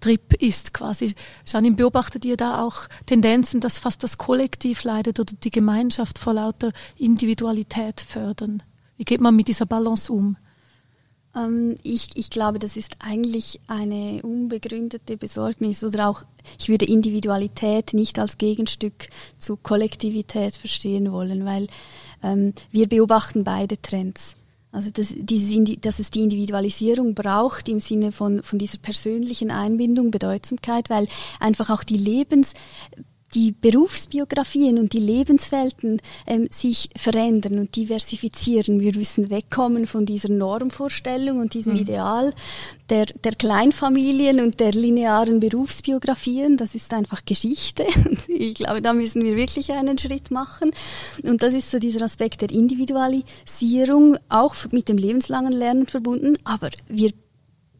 Trip 0.00 0.34
ist 0.34 0.74
quasi. 0.74 1.14
Janine, 1.46 1.76
beobachtet 1.76 2.24
ihr 2.24 2.36
da 2.36 2.62
auch 2.62 2.88
Tendenzen, 3.06 3.60
dass 3.60 3.78
fast 3.78 4.02
das 4.02 4.18
Kollektiv 4.18 4.84
leidet 4.84 5.20
oder 5.20 5.34
die 5.34 5.50
Gemeinschaft 5.50 6.18
vor 6.18 6.34
lauter 6.34 6.72
Individualität 6.96 8.00
fördern? 8.00 8.62
Wie 8.96 9.04
geht 9.04 9.20
man 9.20 9.36
mit 9.36 9.48
dieser 9.48 9.66
Balance 9.66 10.12
um? 10.12 10.36
Ähm, 11.36 11.76
ich, 11.82 12.16
ich 12.16 12.30
glaube, 12.30 12.58
das 12.58 12.76
ist 12.76 12.96
eigentlich 12.98 13.60
eine 13.68 14.22
unbegründete 14.22 15.16
Besorgnis 15.16 15.84
oder 15.84 16.08
auch, 16.08 16.24
ich 16.58 16.68
würde 16.68 16.86
Individualität 16.86 17.94
nicht 17.94 18.18
als 18.18 18.38
Gegenstück 18.38 19.08
zu 19.38 19.56
Kollektivität 19.56 20.56
verstehen 20.56 21.12
wollen, 21.12 21.44
weil 21.44 21.68
ähm, 22.22 22.54
wir 22.70 22.88
beobachten 22.88 23.44
beide 23.44 23.80
Trends. 23.80 24.36
Also 24.72 24.90
dass, 24.90 25.14
dieses, 25.16 25.80
dass 25.80 25.98
es 25.98 26.10
die 26.10 26.22
Individualisierung 26.22 27.14
braucht 27.14 27.68
im 27.68 27.80
Sinne 27.80 28.12
von, 28.12 28.42
von 28.42 28.58
dieser 28.58 28.78
persönlichen 28.78 29.50
Einbindung, 29.50 30.10
Bedeutsamkeit, 30.10 30.90
weil 30.90 31.08
einfach 31.40 31.70
auch 31.70 31.82
die 31.82 31.96
Lebens 31.96 32.54
die 33.34 33.52
Berufsbiografien 33.52 34.78
und 34.78 34.92
die 34.92 35.00
Lebenswelten 35.00 36.00
ähm, 36.26 36.48
sich 36.50 36.90
verändern 36.96 37.58
und 37.58 37.76
diversifizieren. 37.76 38.80
Wir 38.80 38.94
müssen 38.96 39.30
wegkommen 39.30 39.86
von 39.86 40.06
dieser 40.06 40.30
Normvorstellung 40.30 41.38
und 41.38 41.54
diesem 41.54 41.74
mhm. 41.74 41.80
Ideal 41.80 42.34
der, 42.88 43.06
der 43.06 43.32
Kleinfamilien 43.32 44.40
und 44.40 44.60
der 44.60 44.72
linearen 44.72 45.40
Berufsbiografien. 45.40 46.56
Das 46.56 46.74
ist 46.74 46.92
einfach 46.92 47.24
Geschichte. 47.24 47.86
ich 48.28 48.54
glaube, 48.54 48.82
da 48.82 48.92
müssen 48.92 49.24
wir 49.24 49.36
wirklich 49.36 49.72
einen 49.72 49.96
Schritt 49.98 50.30
machen. 50.30 50.72
Und 51.22 51.42
das 51.42 51.54
ist 51.54 51.70
so 51.70 51.78
dieser 51.78 52.04
Aspekt 52.04 52.40
der 52.40 52.50
Individualisierung, 52.50 54.18
auch 54.28 54.54
mit 54.72 54.88
dem 54.88 54.98
lebenslangen 54.98 55.52
Lernen 55.52 55.86
verbunden. 55.86 56.36
Aber 56.44 56.70
wir 56.88 57.12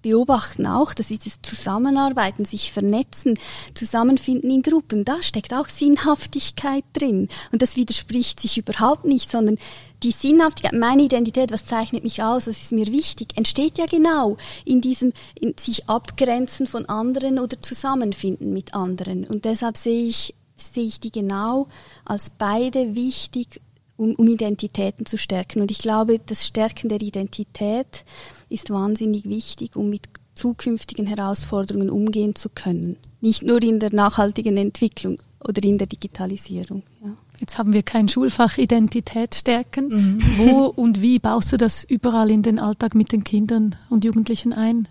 beobachten 0.02 0.66
auch, 0.66 0.94
dass 0.94 1.08
dieses 1.08 1.40
Zusammenarbeiten, 1.42 2.44
sich 2.44 2.72
vernetzen, 2.72 3.38
Zusammenfinden 3.74 4.50
in 4.50 4.62
Gruppen, 4.62 5.04
da 5.04 5.22
steckt 5.22 5.52
auch 5.52 5.68
Sinnhaftigkeit 5.68 6.84
drin. 6.92 7.28
Und 7.52 7.62
das 7.62 7.76
widerspricht 7.76 8.40
sich 8.40 8.58
überhaupt 8.58 9.04
nicht, 9.04 9.30
sondern 9.30 9.58
die 10.02 10.12
Sinnhaftigkeit, 10.12 10.78
meine 10.78 11.02
Identität, 11.02 11.52
was 11.52 11.66
zeichnet 11.66 12.04
mich 12.04 12.22
aus, 12.22 12.46
was 12.46 12.60
ist 12.60 12.72
mir 12.72 12.86
wichtig, 12.86 13.36
entsteht 13.36 13.78
ja 13.78 13.86
genau 13.86 14.36
in 14.64 14.80
diesem 14.80 15.12
in 15.38 15.54
sich 15.58 15.88
abgrenzen 15.88 16.66
von 16.66 16.86
anderen 16.86 17.38
oder 17.38 17.60
Zusammenfinden 17.60 18.52
mit 18.52 18.74
anderen. 18.74 19.24
Und 19.24 19.44
deshalb 19.44 19.76
sehe 19.76 20.06
ich, 20.06 20.34
sehe 20.56 20.84
ich 20.84 21.00
die 21.00 21.12
genau 21.12 21.68
als 22.04 22.30
beide 22.30 22.94
wichtig, 22.94 23.60
um, 24.00 24.14
um 24.14 24.26
Identitäten 24.26 25.04
zu 25.04 25.18
stärken. 25.18 25.60
Und 25.60 25.70
ich 25.70 25.78
glaube, 25.78 26.18
das 26.24 26.46
Stärken 26.46 26.88
der 26.88 27.00
Identität, 27.00 28.04
ist 28.48 28.70
wahnsinnig 28.70 29.26
wichtig, 29.26 29.76
um 29.76 29.90
mit 29.90 30.08
zukünftigen 30.34 31.06
Herausforderungen 31.06 31.90
umgehen 31.90 32.34
zu 32.34 32.48
können. 32.48 32.96
Nicht 33.20 33.42
nur 33.42 33.62
in 33.62 33.78
der 33.78 33.94
nachhaltigen 33.94 34.56
Entwicklung 34.56 35.18
oder 35.46 35.62
in 35.62 35.78
der 35.78 35.86
Digitalisierung. 35.86 36.82
Ja. 37.04 37.16
Jetzt 37.38 37.58
haben 37.58 37.72
wir 37.72 37.82
kein 37.82 38.08
Schulfach 38.08 38.58
Identität 38.58 39.34
stärken. 39.34 39.88
Mhm. 39.88 40.22
Wo 40.38 40.66
und 40.66 41.00
wie 41.00 41.18
baust 41.18 41.52
du 41.52 41.58
das 41.58 41.84
überall 41.84 42.30
in 42.30 42.42
den 42.42 42.58
Alltag 42.58 42.94
mit 42.94 43.12
den 43.12 43.22
Kindern 43.22 43.76
und 43.90 44.04
Jugendlichen 44.04 44.52
ein? 44.52 44.88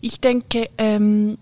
Ich 0.00 0.20
denke, 0.20 0.68
ähm, 0.78 1.38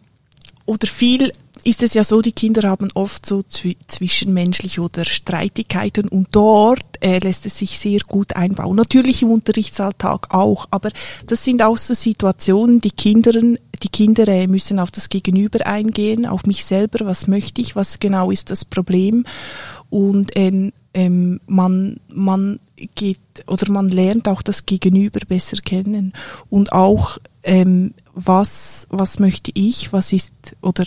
oder 0.66 0.86
viel 0.86 1.32
ist 1.64 1.82
es 1.82 1.94
ja 1.94 2.04
so, 2.04 2.20
die 2.20 2.32
Kinder 2.32 2.68
haben 2.68 2.90
oft 2.94 3.26
so 3.26 3.42
zwischenmenschliche 3.42 4.80
oder 4.80 5.04
Streitigkeiten 5.04 6.08
und 6.08 6.28
dort 6.32 6.84
äh, 7.00 7.18
lässt 7.18 7.46
es 7.46 7.58
sich 7.58 7.78
sehr 7.78 8.00
gut 8.06 8.36
einbauen. 8.36 8.76
Natürlich 8.76 9.22
im 9.22 9.30
Unterrichtsalltag 9.30 10.34
auch, 10.34 10.66
aber 10.70 10.90
das 11.26 11.44
sind 11.44 11.62
auch 11.62 11.78
so 11.78 11.94
Situationen, 11.94 12.80
die 12.80 12.90
Kinder, 12.90 13.32
die 13.32 13.88
Kinder 13.88 14.28
äh, 14.28 14.46
müssen 14.46 14.78
auf 14.78 14.90
das 14.90 15.08
Gegenüber 15.08 15.66
eingehen, 15.66 16.26
auf 16.26 16.44
mich 16.44 16.64
selber, 16.64 17.06
was 17.06 17.26
möchte 17.26 17.60
ich, 17.60 17.74
was 17.74 17.98
genau 17.98 18.30
ist 18.30 18.50
das 18.50 18.64
Problem? 18.64 19.24
Und 19.90 20.36
äh, 20.36 20.70
ähm, 20.94 21.40
man, 21.46 21.98
man 22.08 22.60
geht 22.94 23.18
oder 23.46 23.70
man 23.70 23.88
lernt 23.88 24.28
auch 24.28 24.42
das 24.42 24.66
Gegenüber 24.66 25.20
besser 25.26 25.56
kennen. 25.58 26.12
Und 26.50 26.72
auch 26.72 27.18
ähm, 27.42 27.94
was, 28.14 28.86
was 28.90 29.18
möchte 29.18 29.50
ich, 29.54 29.92
was 29.92 30.12
ist 30.12 30.32
oder 30.60 30.84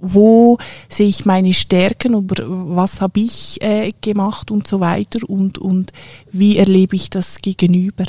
wo 0.00 0.58
sehe 0.88 1.08
ich 1.08 1.26
meine 1.26 1.52
Stärken 1.52 2.14
oder 2.14 2.44
was 2.46 3.00
habe 3.00 3.20
ich 3.20 3.60
äh, 3.60 3.92
gemacht 4.00 4.50
und 4.50 4.66
so 4.66 4.80
weiter 4.80 5.28
und, 5.28 5.58
und 5.58 5.92
wie 6.30 6.56
erlebe 6.56 6.96
ich 6.96 7.10
das 7.10 7.40
gegenüber. 7.40 8.04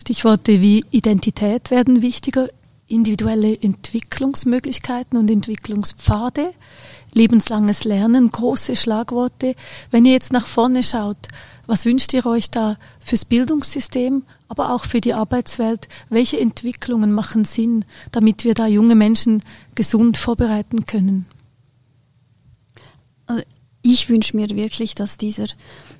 Stichworte 0.00 0.60
wie 0.60 0.84
Identität 0.90 1.70
werden 1.70 2.02
wichtiger, 2.02 2.48
individuelle 2.88 3.56
Entwicklungsmöglichkeiten 3.60 5.18
und 5.18 5.30
Entwicklungspfade, 5.30 6.52
lebenslanges 7.14 7.84
Lernen, 7.84 8.30
große 8.30 8.76
Schlagworte. 8.76 9.54
Wenn 9.90 10.04
ihr 10.04 10.12
jetzt 10.12 10.32
nach 10.32 10.46
vorne 10.46 10.82
schaut, 10.82 11.28
was 11.66 11.86
wünscht 11.86 12.12
ihr 12.12 12.26
euch 12.26 12.50
da 12.50 12.76
fürs 13.00 13.24
Bildungssystem, 13.24 14.24
aber 14.52 14.74
auch 14.74 14.84
für 14.84 15.00
die 15.00 15.14
Arbeitswelt? 15.14 15.88
Welche 16.10 16.38
Entwicklungen 16.38 17.10
machen 17.10 17.46
Sinn, 17.46 17.86
damit 18.10 18.44
wir 18.44 18.52
da 18.52 18.66
junge 18.66 18.94
Menschen 18.94 19.42
gesund 19.74 20.18
vorbereiten 20.18 20.84
können? 20.84 21.24
Also 23.26 23.42
ich 23.80 24.10
wünsche 24.10 24.36
mir 24.36 24.50
wirklich, 24.50 24.94
dass 24.94 25.16
dieser, 25.16 25.46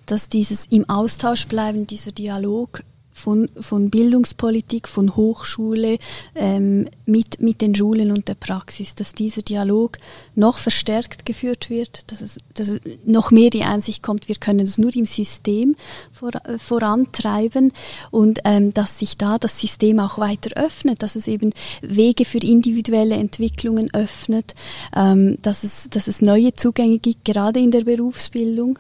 dass 0.04 0.28
dieses 0.28 0.66
im 0.66 0.86
Austausch 0.90 1.46
bleiben, 1.48 1.86
dieser 1.86 2.12
Dialog 2.12 2.82
von, 3.12 3.48
von 3.60 3.90
Bildungspolitik, 3.90 4.88
von 4.88 5.16
Hochschule 5.16 5.98
ähm, 6.34 6.88
mit, 7.06 7.40
mit 7.40 7.60
den 7.60 7.74
Schulen 7.74 8.10
und 8.10 8.28
der 8.28 8.34
Praxis, 8.34 8.94
dass 8.94 9.12
dieser 9.12 9.42
Dialog 9.42 9.98
noch 10.34 10.58
verstärkt 10.58 11.26
geführt 11.26 11.70
wird, 11.70 12.10
dass 12.10 12.20
es, 12.20 12.38
dass 12.54 12.68
es 12.68 12.80
noch 13.04 13.30
mehr 13.30 13.50
die 13.50 13.64
Einsicht 13.64 14.02
kommt, 14.02 14.28
wir 14.28 14.36
können 14.36 14.60
es 14.60 14.78
nur 14.78 14.94
im 14.96 15.06
System 15.06 15.76
vor, 16.10 16.30
äh, 16.34 16.58
vorantreiben 16.58 17.72
und 18.10 18.40
ähm, 18.44 18.72
dass 18.74 18.98
sich 18.98 19.16
da 19.16 19.38
das 19.38 19.60
System 19.60 20.00
auch 20.00 20.18
weiter 20.18 20.50
öffnet, 20.56 21.02
dass 21.02 21.16
es 21.16 21.28
eben 21.28 21.52
Wege 21.82 22.24
für 22.24 22.38
individuelle 22.38 23.16
Entwicklungen 23.16 23.92
öffnet, 23.94 24.54
ähm, 24.96 25.38
dass, 25.42 25.64
es, 25.64 25.88
dass 25.90 26.08
es 26.08 26.22
neue 26.22 26.54
Zugänge 26.54 26.98
gibt, 26.98 27.24
gerade 27.24 27.60
in 27.60 27.70
der 27.70 27.82
Berufsbildung 27.82 28.78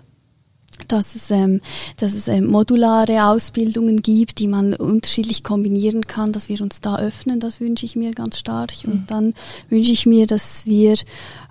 dass 0.88 1.14
es, 1.14 1.30
ähm, 1.30 1.60
dass 1.96 2.14
es 2.14 2.28
ähm, 2.28 2.46
modulare 2.46 3.26
Ausbildungen 3.26 4.02
gibt, 4.02 4.38
die 4.38 4.48
man 4.48 4.74
unterschiedlich 4.74 5.44
kombinieren 5.44 6.06
kann, 6.06 6.32
dass 6.32 6.48
wir 6.48 6.60
uns 6.60 6.80
da 6.80 6.98
öffnen, 6.98 7.40
das 7.40 7.60
wünsche 7.60 7.86
ich 7.86 7.96
mir 7.96 8.12
ganz 8.12 8.38
stark. 8.38 8.72
Und 8.84 8.94
mhm. 8.94 9.06
dann 9.06 9.34
wünsche 9.68 9.92
ich 9.92 10.06
mir, 10.06 10.26
dass 10.26 10.66
wir 10.66 10.96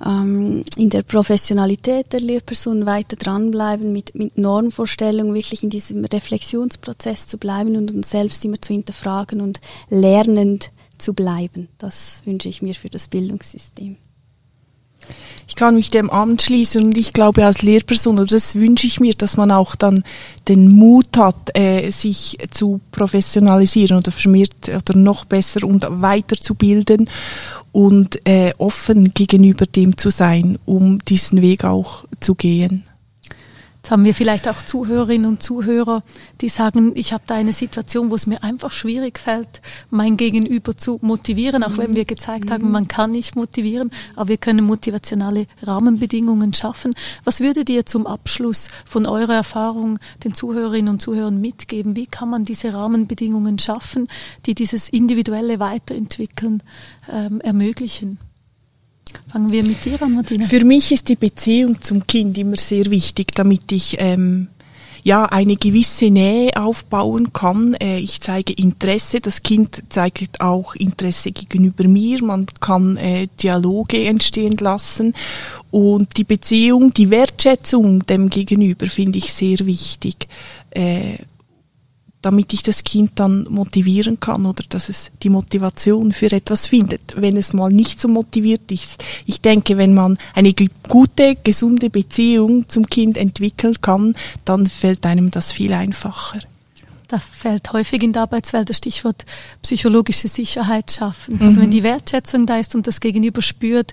ähm, 0.06 0.64
in 0.76 0.90
der 0.90 1.04
Professionalität 1.04 2.14
der 2.14 2.20
Lehrpersonen 2.20 2.86
weiter 2.86 3.16
dranbleiben, 3.16 3.92
mit, 3.92 4.16
mit 4.16 4.38
Normvorstellungen 4.38 5.34
wirklich 5.34 5.64
in 5.64 5.70
diesem 5.70 6.06
Reflexionsprozess 6.06 7.28
zu 7.28 7.38
bleiben 7.38 7.76
und 7.76 7.92
uns 7.92 8.10
selbst 8.10 8.44
immer 8.46 8.62
zu 8.62 8.74
hinterfragen 8.74 9.42
und 9.42 9.60
lernend 9.90 10.72
zu 10.98 11.14
bleiben. 11.14 11.68
Das 11.78 12.22
wünsche 12.26 12.50
ich 12.50 12.62
mir 12.62 12.76
für 12.76 12.90
das 12.90 13.08
Bildungssystem. 13.08 13.98
Ich 15.48 15.56
kann 15.56 15.76
mich 15.76 15.92
dem 15.92 16.10
anschließen 16.10 16.86
und 16.86 16.98
ich 16.98 17.12
glaube 17.12 17.46
als 17.46 17.62
Lehrperson, 17.62 18.20
oder 18.20 18.28
das 18.28 18.56
wünsche 18.56 18.88
ich 18.88 19.02
mir, 19.02 19.14
dass 19.14 19.36
man 19.36 19.52
auch 19.52 19.76
dann 19.76 20.04
den 20.48 20.70
Mut 20.70 21.18
hat, 21.18 21.58
äh, 21.58 21.92
sich 21.92 22.38
zu 22.52 22.80
professionalisieren 22.92 23.98
oder 23.98 24.14
vermehrt 24.14 24.70
oder 24.70 24.98
noch 24.98 25.26
besser 25.26 25.66
und 25.66 25.86
weiterzubilden 25.90 27.10
und 27.74 28.26
äh, 28.26 28.54
offen 28.60 29.14
gegenüber 29.14 29.66
dem 29.66 29.98
zu 29.98 30.10
sein, 30.10 30.58
um 30.66 31.00
diesen 31.00 31.42
Weg 31.42 31.66
auch 31.66 32.06
zu 32.22 32.36
gehen. 32.36 32.84
Jetzt 33.84 33.90
haben 33.90 34.06
wir 34.06 34.14
vielleicht 34.14 34.48
auch 34.48 34.64
Zuhörerinnen 34.64 35.28
und 35.28 35.42
Zuhörer, 35.42 36.04
die 36.40 36.50
sagen, 36.50 36.92
ich 36.94 37.14
habe 37.14 37.24
da 37.26 37.34
eine 37.34 37.52
Situation, 37.52 38.12
wo 38.12 38.16
es 38.16 38.28
mir 38.28 38.44
einfach 38.44 38.72
schwierig 38.72 39.18
fällt, 39.18 39.60
mein 39.90 40.18
Gegenüber 40.18 40.78
zu 40.78 41.00
motivieren, 41.02 41.64
auch 41.64 41.80
wenn 41.80 41.96
wir 41.96 42.06
gezeigt 42.06 42.52
haben, 42.52 42.70
man 42.70 42.88
kann 42.88 43.10
nicht 43.10 43.36
motivieren, 43.36 43.90
aber 44.16 44.30
wir 44.30 44.38
können 44.38 44.66
motivationale 44.66 45.48
Rahmenbedingungen 45.64 46.54
schaffen. 46.54 46.94
Was 47.24 47.40
würdet 47.40 47.72
ihr 47.72 47.88
zum 47.88 48.06
Abschluss 48.06 48.68
von 48.86 49.08
eurer 49.08 49.34
Erfahrung 49.34 49.98
den 50.24 50.36
Zuhörerinnen 50.36 50.94
und 50.94 51.02
Zuhörern 51.02 51.42
mitgeben? 51.42 51.96
Wie 51.96 52.06
kann 52.06 52.30
man 52.30 52.46
diese 52.46 52.74
Rahmenbedingungen 52.74 53.58
schaffen, 53.58 54.08
die 54.46 54.54
dieses 54.54 54.90
individuelle 54.90 55.60
Weiterentwickeln 55.60 56.62
ähm, 57.12 57.42
ermöglichen? 57.42 58.20
Fangen 59.32 59.52
wir 59.52 59.64
mit 59.64 59.84
dir 59.86 60.02
an, 60.02 60.16
Martina. 60.16 60.46
Für 60.46 60.66
mich 60.66 60.92
ist 60.92 61.10
die 61.10 61.16
Beziehung 61.16 61.82
zum 61.82 62.06
Kind 62.06 62.38
immer 62.38 62.58
sehr 62.58 62.86
wichtig, 62.92 63.34
damit 63.34 63.72
ich 63.72 63.98
ähm, 64.00 64.48
ja 65.04 65.26
eine 65.26 65.56
gewisse 65.56 66.10
Nähe 66.10 66.56
aufbauen 66.56 67.34
kann. 67.34 67.74
Äh, 67.76 68.00
ich 68.00 68.22
zeige 68.22 68.54
Interesse, 68.54 69.22
das 69.22 69.44
Kind 69.44 69.84
zeigt 69.90 70.42
auch 70.42 70.76
Interesse 70.76 71.32
gegenüber 71.32 71.88
mir. 71.88 72.24
Man 72.24 72.46
kann 72.60 72.98
äh, 72.98 73.28
Dialoge 73.42 74.04
entstehen 74.06 74.58
lassen 74.58 75.14
und 75.72 76.18
die 76.18 76.24
Beziehung, 76.24 76.94
die 76.94 77.10
Wertschätzung 77.10 78.06
dem 78.06 78.30
Gegenüber 78.30 78.88
finde 78.88 79.18
ich 79.18 79.34
sehr 79.34 79.60
wichtig. 79.66 80.28
Äh, 80.72 81.18
damit 82.22 82.54
ich 82.54 82.64
das 82.64 82.84
Kind 82.84 83.12
dann 83.16 83.46
motivieren 83.50 84.20
kann 84.20 84.46
oder 84.46 84.64
dass 84.70 84.90
es 84.90 85.12
die 85.24 85.30
Motivation 85.30 86.12
für 86.12 86.32
etwas 86.32 86.68
findet, 86.68 87.02
wenn 87.16 87.38
es 87.38 87.54
mal 87.54 87.72
nicht 87.72 88.00
so 88.00 88.08
motiviert 88.08 88.72
ist. 88.72 89.04
Ich 89.26 89.42
denke, 89.42 89.78
wenn 89.78 89.94
man 89.94 90.18
eine 90.34 90.54
gute, 90.88 91.36
gesunde 91.44 91.90
Beziehung 91.90 92.70
zum 92.70 92.88
Kind 92.88 93.18
entwickeln 93.18 93.76
kann, 93.82 94.16
dann 94.46 94.68
fällt 94.68 95.06
einem 95.06 95.32
das 95.32 95.52
viel 95.52 95.74
einfacher. 95.74 96.40
Da 97.08 97.20
fällt 97.20 97.74
häufig 97.74 98.04
in 98.04 98.14
der 98.14 98.22
Arbeitswelt 98.22 98.70
das 98.70 98.78
Stichwort 98.78 99.26
psychologische 99.62 100.30
Sicherheit 100.30 100.92
schaffen. 100.92 101.42
Also 101.42 101.60
mhm. 101.60 101.64
wenn 101.64 101.72
die 101.72 101.84
Wertschätzung 101.84 102.46
da 102.46 102.58
ist 102.58 102.74
und 102.74 102.88
das 102.88 103.02
Gegenüber 103.02 103.42
spürt, 103.42 103.92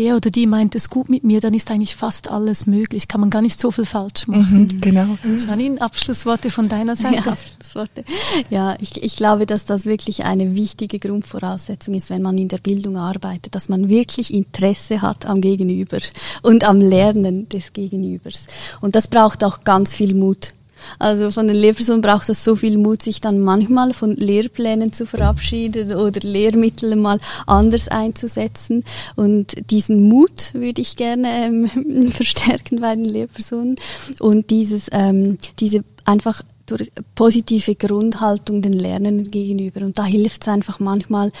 der 0.00 0.16
oder 0.16 0.30
die 0.30 0.46
meint 0.46 0.74
es 0.74 0.88
gut 0.88 1.10
mit 1.10 1.24
mir, 1.24 1.40
dann 1.40 1.52
ist 1.52 1.70
eigentlich 1.70 1.94
fast 1.94 2.30
alles 2.30 2.66
möglich. 2.66 3.06
Kann 3.06 3.20
man 3.20 3.28
gar 3.28 3.42
nicht 3.42 3.60
so 3.60 3.70
viel 3.70 3.84
falsch 3.84 4.26
machen. 4.26 4.68
Mhm, 4.72 4.80
genau. 4.80 5.18
Janine, 5.46 5.80
Abschlussworte 5.80 6.50
von 6.50 6.70
deiner 6.70 6.96
Seite. 6.96 7.16
Ja, 7.16 7.32
Abschlussworte. 7.32 8.04
Ja, 8.48 8.76
ich, 8.80 9.02
ich 9.02 9.16
glaube, 9.16 9.44
dass 9.44 9.66
das 9.66 9.84
wirklich 9.84 10.24
eine 10.24 10.54
wichtige 10.54 10.98
Grundvoraussetzung 10.98 11.94
ist, 11.94 12.08
wenn 12.08 12.22
man 12.22 12.38
in 12.38 12.48
der 12.48 12.58
Bildung 12.58 12.96
arbeitet, 12.96 13.54
dass 13.54 13.68
man 13.68 13.90
wirklich 13.90 14.32
Interesse 14.32 15.02
hat 15.02 15.26
am 15.26 15.42
Gegenüber 15.42 15.98
und 16.42 16.64
am 16.64 16.80
Lernen 16.80 17.48
des 17.50 17.74
Gegenübers. 17.74 18.46
Und 18.80 18.94
das 18.94 19.06
braucht 19.06 19.44
auch 19.44 19.64
ganz 19.64 19.94
viel 19.94 20.14
Mut. 20.14 20.54
Also 20.98 21.30
von 21.30 21.46
den 21.46 21.56
Lehrpersonen 21.56 22.00
braucht 22.00 22.28
es 22.28 22.44
so 22.44 22.56
viel 22.56 22.78
Mut, 22.78 23.02
sich 23.02 23.20
dann 23.20 23.40
manchmal 23.40 23.92
von 23.92 24.14
Lehrplänen 24.14 24.92
zu 24.92 25.06
verabschieden 25.06 25.94
oder 25.94 26.20
Lehrmittel 26.20 26.96
mal 26.96 27.20
anders 27.46 27.88
einzusetzen. 27.88 28.84
Und 29.16 29.70
diesen 29.70 30.08
Mut 30.08 30.54
würde 30.54 30.80
ich 30.80 30.96
gerne 30.96 31.46
ähm, 31.46 32.10
verstärken 32.10 32.80
bei 32.80 32.94
den 32.94 33.04
Lehrpersonen. 33.04 33.76
Und 34.18 34.50
dieses, 34.50 34.88
ähm, 34.92 35.38
diese 35.58 35.84
einfach 36.04 36.42
durch 36.70 36.92
positive 37.14 37.74
Grundhaltung 37.74 38.62
den 38.62 38.72
Lernenden 38.72 39.30
gegenüber. 39.30 39.82
Und 39.82 39.98
da 39.98 40.04
hilft 40.04 40.42
es 40.42 40.48
einfach 40.48 40.80
manchmal, 40.80 41.32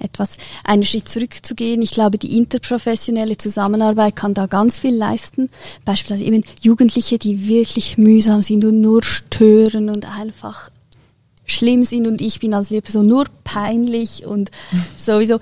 etwas 0.00 0.38
einen 0.64 0.84
Schritt 0.84 1.08
zurückzugehen. 1.08 1.82
Ich 1.82 1.90
glaube, 1.90 2.18
die 2.18 2.36
interprofessionelle 2.36 3.36
Zusammenarbeit 3.36 4.16
kann 4.16 4.34
da 4.34 4.46
ganz 4.46 4.78
viel 4.78 4.94
leisten. 4.94 5.48
Beispielsweise 5.84 6.24
eben 6.24 6.44
Jugendliche, 6.60 7.18
die 7.18 7.48
wirklich 7.48 7.98
mühsam 7.98 8.42
sind 8.42 8.64
und 8.64 8.80
nur 8.80 9.02
stören 9.02 9.90
und 9.90 10.06
einfach 10.18 10.70
schlimm 11.46 11.84
sind 11.84 12.06
und 12.06 12.20
ich 12.20 12.40
bin 12.40 12.52
als 12.54 12.70
Lehrperson 12.70 13.06
nur 13.06 13.26
peinlich 13.44 14.26
und 14.26 14.50
sowieso. 14.96 15.38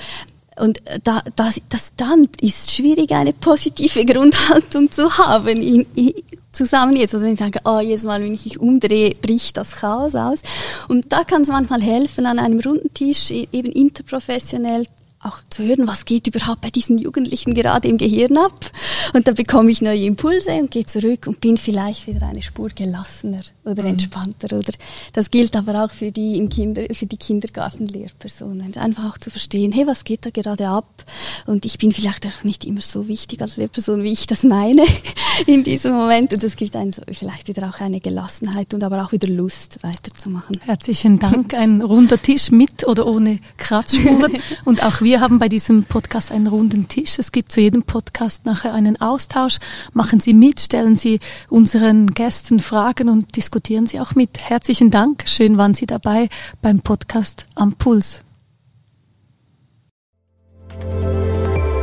Und 0.57 0.80
da, 1.03 1.22
das, 1.34 1.61
das 1.68 1.95
dann 1.97 2.28
ist 2.40 2.70
schwierig, 2.70 3.11
eine 3.11 3.32
positive 3.32 4.05
Grundhaltung 4.05 4.90
zu 4.92 5.18
haben 5.18 5.61
in, 5.61 5.86
in, 5.97 6.14
zusammen 6.55 6.96
jetzt. 6.96 7.14
Also 7.14 7.26
wenn 7.26 7.34
ich 7.34 7.40
sage, 7.40 7.61
oh, 7.64 7.80
jedes 7.80 8.05
Mal, 8.05 8.22
wenn 8.22 8.34
ich 8.34 8.44
mich 8.44 8.61
umdrehe, 8.61 9.14
bricht 9.14 9.57
das 9.57 9.72
Chaos 9.72 10.14
aus. 10.14 10.40
Und 10.88 11.12
da 11.12 11.24
kann 11.24 11.42
es 11.42 11.48
manchmal 11.48 11.82
helfen, 11.82 12.26
an 12.26 12.38
einem 12.38 12.61
runden 12.61 12.92
Tisch 12.94 13.30
e-, 13.30 13.48
eben 13.52 13.70
interprofessionell 13.72 14.86
auch 15.25 15.39
zu 15.49 15.64
hören, 15.64 15.87
was 15.87 16.05
geht 16.05 16.27
überhaupt 16.27 16.61
bei 16.61 16.70
diesen 16.70 16.97
Jugendlichen 16.97 17.55
gerade 17.55 17.89
im 17.89 17.99
Gehirn 17.99 18.37
ab. 18.37 18.70
Und 19.12 19.27
dann 19.27 19.35
bekomme 19.35 19.70
ich 19.70 19.83
neue 19.83 20.05
Impulse 20.05 20.53
und 20.53 20.70
gehe 20.70 20.87
zurück 20.87 21.27
und 21.27 21.41
bin 21.41 21.57
vielleicht 21.57 22.07
wieder 22.07 22.27
eine 22.27 22.43
Spur 22.43 22.68
gelassener 22.68 23.43
oder 23.64 23.83
mhm. 23.83 23.91
entspannter. 23.91 24.57
Oder 24.57 24.72
das 25.12 25.31
gilt 25.31 25.57
aber 25.57 25.85
auch 25.85 25.91
für 25.91 26.11
die 26.11 26.37
im 26.37 26.49
Kinder, 26.49 26.83
für 26.93 27.07
die 27.07 27.16
Kindergartenlehrpersonen. 27.16 28.77
Einfach 28.77 29.12
auch 29.12 29.18
zu 29.18 29.31
verstehen, 29.31 29.72
hey, 29.72 29.87
was 29.87 30.05
geht 30.05 30.27
da 30.27 30.31
gerade 30.31 30.68
ab? 30.68 31.05
Und 31.47 31.64
ich 31.64 31.79
bin 31.79 31.93
vielleicht 31.93 32.27
auch 32.27 32.45
nicht 32.45 32.64
immer 32.64 32.81
so 32.81 33.09
wichtig 33.09 33.41
als 33.41 33.57
Lehrperson, 33.57 34.03
wie 34.03 34.12
ich 34.12 34.27
das 34.27 34.43
meine 34.43 34.85
in 35.47 35.62
diesem 35.62 35.95
Moment. 35.95 36.33
Und 36.33 36.43
das 36.43 36.57
gibt 36.57 36.77
einen 36.77 36.93
so 36.93 37.03
vielleicht 37.11 37.49
wieder 37.49 37.68
auch 37.68 37.81
eine 37.81 38.01
Gelassenheit 38.01 38.75
und 38.75 38.83
aber 38.83 39.05
auch 39.05 39.12
wieder 39.12 39.29
Lust, 39.29 39.79
weiterzumachen. 39.83 40.61
Herzlichen 40.64 41.18
Dank. 41.18 41.55
Ein 41.55 41.83
runder 41.83 42.20
Tisch 42.20 42.51
mit 42.51 42.87
oder 42.87 43.07
ohne 43.07 43.39
Kratzspuren. 43.57 44.39
und 44.64 44.85
auch 44.85 45.01
wir 45.01 45.14
wir 45.15 45.21
haben 45.21 45.39
bei 45.39 45.49
diesem 45.49 45.85
Podcast 45.85 46.33
einen 46.33 46.49
runden 46.49 46.89
Tisch. 46.89 47.21
Es 47.21 47.31
gibt 47.31 47.53
zu 47.53 47.61
jedem 47.61 47.85
Podcast 47.85 48.47
nachher 48.47 48.75
einen 48.75 49.01
Austausch. 49.01 49.59
Machen 49.93 50.19
Sie 50.19 50.35
mit, 50.35 50.59
stellen 50.61 50.97
Sie 50.97 51.21
unseren 51.49 52.09
Gästen 52.15 52.59
Fragen 52.59 53.09
und 53.09 53.37
diskutieren 53.37 53.87
Sie 53.87 54.01
auch 54.01 54.17
mit. 54.17 54.41
Herzlichen 54.41 54.91
Dank. 54.91 55.29
Schön 55.29 55.57
waren 55.57 55.73
Sie 55.73 55.87
dabei 55.87 56.29
beim 56.62 56.81
Podcast 56.81 57.47
am 57.55 57.75
Puls. 57.75 58.25
Musik 60.83 61.74